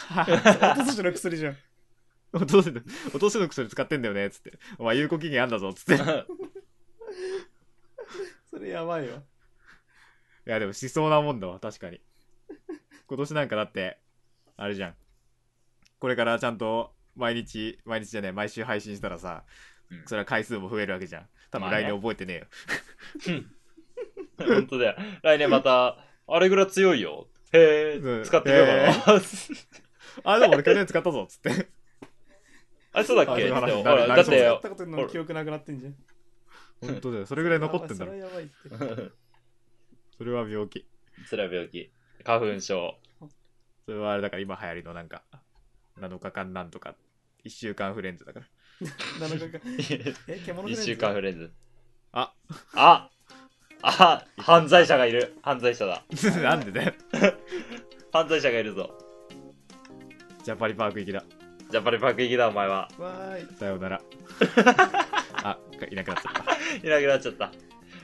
[0.00, 1.56] おととしの薬じゃん。
[2.32, 4.58] お父さん、お父さんの薬使ってんだよね、つって。
[4.78, 5.94] お前有効期限あんだぞ、つって。
[5.94, 5.96] い
[8.48, 9.22] それやばいわ。
[10.44, 12.00] や、でもしそうなもんだわ、確かに。
[13.06, 13.98] 今年なんかだって、
[14.56, 14.94] あれじゃん。
[16.00, 19.44] これからちゃんと、毎日、毎日じゃねえ、毎週配信したらさ、
[19.90, 21.26] うんそれは回数も増えるわけじゃん。
[21.50, 22.46] 多分まあね来年覚えてねえよ。
[24.38, 25.98] 本当だよ来年また
[26.28, 29.20] あれぐらい強いよへうんえ使ってみようかな
[30.24, 31.68] あ、でも俺去年使ったぞ、つって。
[32.92, 33.36] あそうだっけ？
[33.36, 35.96] あそういう話でもほらだってなりそうだよやったことの記憶なくなってんじゃん。
[36.80, 37.26] 本当だよ。
[37.26, 38.22] それぐらい残ってんだろ それ。
[38.22, 39.12] はやばいって。
[40.16, 40.86] それは病気。
[41.28, 41.92] 辛い病気
[42.24, 42.98] 花粉症
[43.86, 45.24] それはあれだから今流行りのなんか、
[46.00, 46.94] 7日間なんとか、
[47.44, 48.46] 1週間フレンズだから。
[49.28, 49.60] 7日間。
[50.28, 51.52] え、獣フレン1ズ週間フレンズ
[52.12, 52.32] あ、
[52.74, 53.10] あ
[53.82, 56.04] あ犯罪者がいる犯罪者だ
[56.42, 56.92] なんでだよ。
[58.12, 58.90] 犯罪者がいる ぞ
[60.44, 61.24] ジャパリパーク行きだ。
[61.70, 63.54] ジャパリパーク行きだお前はわーい。
[63.54, 64.02] さようなら。
[65.44, 65.58] あ、
[65.90, 66.86] いなくなっちゃった。
[66.86, 67.52] いなくなっちゃった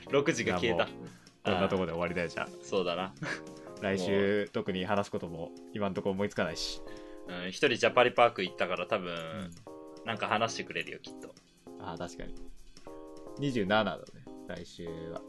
[0.09, 0.87] 6時が消えた
[1.43, 2.47] こんなとこで終わりだよ、じゃあ。
[2.61, 3.13] そうだな
[3.81, 6.81] 来週、特に話すことも今んとこ思いつかないし。
[7.27, 9.51] うん一人ジャパリパーク行ったから多分、
[10.05, 11.33] なんか話してくれるよきっと
[11.79, 12.35] ああ、確かに。
[13.39, 14.03] 27だね、
[14.47, 15.21] 来週は。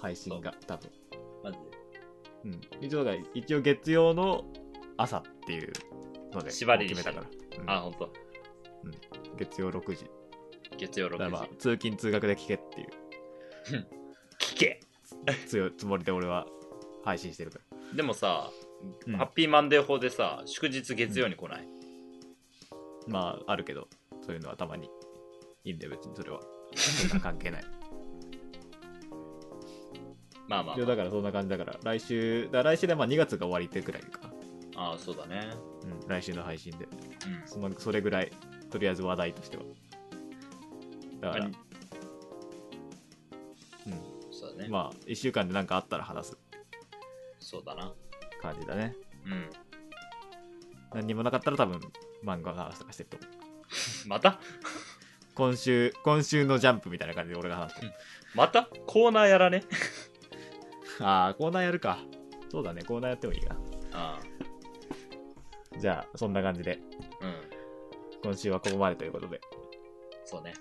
[0.00, 0.90] 配信が、多分。
[1.44, 1.64] マジで
[2.44, 2.60] うん。
[2.80, 4.44] 一応一応月曜の
[4.96, 5.72] 朝っていう
[6.32, 7.62] ので、縛りに決めたから。
[7.62, 8.12] うんあ本当。
[9.36, 10.06] 月曜6時。
[10.76, 12.88] 月曜6時、だからまあ、通勤通学で聞けっていう
[14.40, 14.80] 聞け
[15.46, 16.46] 強いつもりで俺は
[17.04, 17.96] 配信してるから。
[17.96, 18.50] でもさ、
[19.06, 19.16] うん。
[19.16, 21.68] ハッピーマンデー法でさ祝日月曜に来ない、
[23.08, 23.88] まあ、あるけど、
[24.24, 24.88] そういうのはたまに。
[25.64, 26.16] いいんだよ、別に。
[26.16, 26.40] それは。
[26.74, 27.64] そんな関係ない。
[30.48, 34.32] まあまあ、一応だからそんな感じだから、来週、だ来週でまあ2月が終わりってくらいか。
[34.74, 35.50] ああそうだね。
[35.82, 36.84] うん、来週の配信で。
[36.86, 36.92] うん。
[37.46, 38.32] そのそれぐらい、
[38.70, 39.62] とりあえず話題としては。
[41.20, 41.50] だから、ま
[43.86, 46.38] うん、そうだね、まあ、1週間で何かあったら話す。
[47.38, 47.92] そうだな
[48.42, 48.94] 感じだね。
[49.26, 49.50] うん。
[50.94, 51.80] 何にもなかったら多分、
[52.24, 53.28] 漫画の話とかしてると思う。
[54.08, 54.38] また？
[55.34, 57.80] 今週、今週のジャンプみたいな感じで俺が話す。
[58.34, 58.68] また？
[58.86, 59.62] コーナーやらね？
[61.00, 61.98] ああ、コーナーやるか。
[62.50, 63.56] そうだね、コーナーやってもいいな。
[63.92, 64.20] あ
[65.78, 66.78] じゃあ、そんな感じで、
[67.22, 67.34] あうん。
[68.22, 69.40] 今週はここまでということで、
[70.26, 70.52] そうね。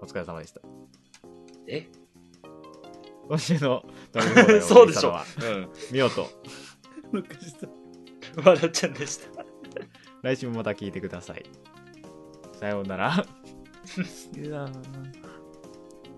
[0.00, 0.62] お疲れ様でした。
[1.68, 1.86] え？
[3.28, 3.84] 今週の
[4.62, 5.18] そうでしょ。
[5.42, 5.68] うん。
[5.92, 6.28] みよと、
[7.14, 7.68] 録画した。
[8.42, 9.44] 笑っちゃんでした
[10.22, 11.44] 来週もまた聞いてください。
[12.58, 13.24] さようなら。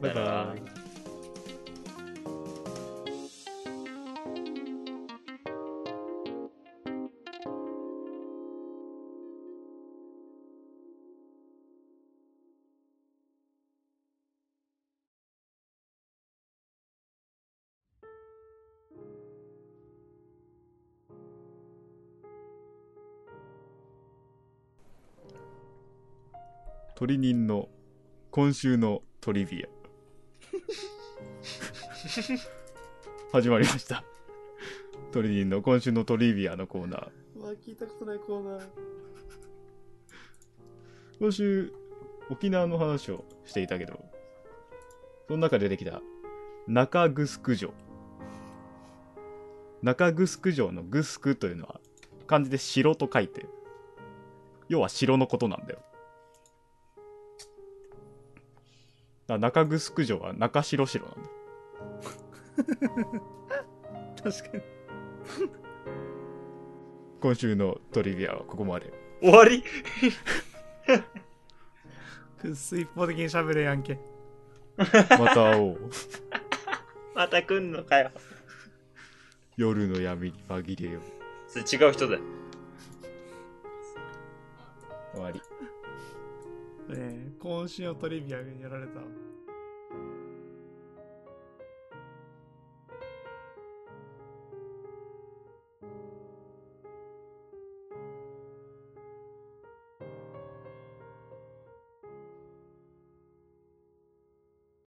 [0.00, 0.85] バイバイ。
[26.98, 27.68] 鳥人の
[28.30, 29.68] 今週のトリビア。
[33.32, 34.02] 始まりました。
[35.12, 37.10] 鳥人の今週のトリビアのコーナー。
[37.36, 38.66] うわ聞いたことないコーナー。
[41.20, 41.70] 今週
[42.30, 44.02] 沖縄の話をしていたけど
[45.28, 46.00] その中で出てきた
[46.66, 47.74] 中城城。
[49.82, 51.78] 中城城のグスクというのは
[52.26, 53.44] 漢字で城と書いて
[54.70, 55.80] 要は城のことなんだよ
[59.26, 61.20] だ中城城は中城城なんだ。
[61.22, 61.26] よ
[64.22, 64.62] 確かに。
[67.20, 68.92] 今週のトリビアはここまで。
[69.20, 69.62] 終わり？
[72.40, 73.98] くっす一方的に喋れやんけ。
[74.76, 75.90] また会おう。
[77.14, 78.10] また来んのかよ。
[79.56, 81.02] 夜の闇に紛れよう。
[81.48, 82.20] それ違う人だよ。
[85.14, 85.40] 終わり
[86.88, 89.00] ねえ今週のトリビアにやられた。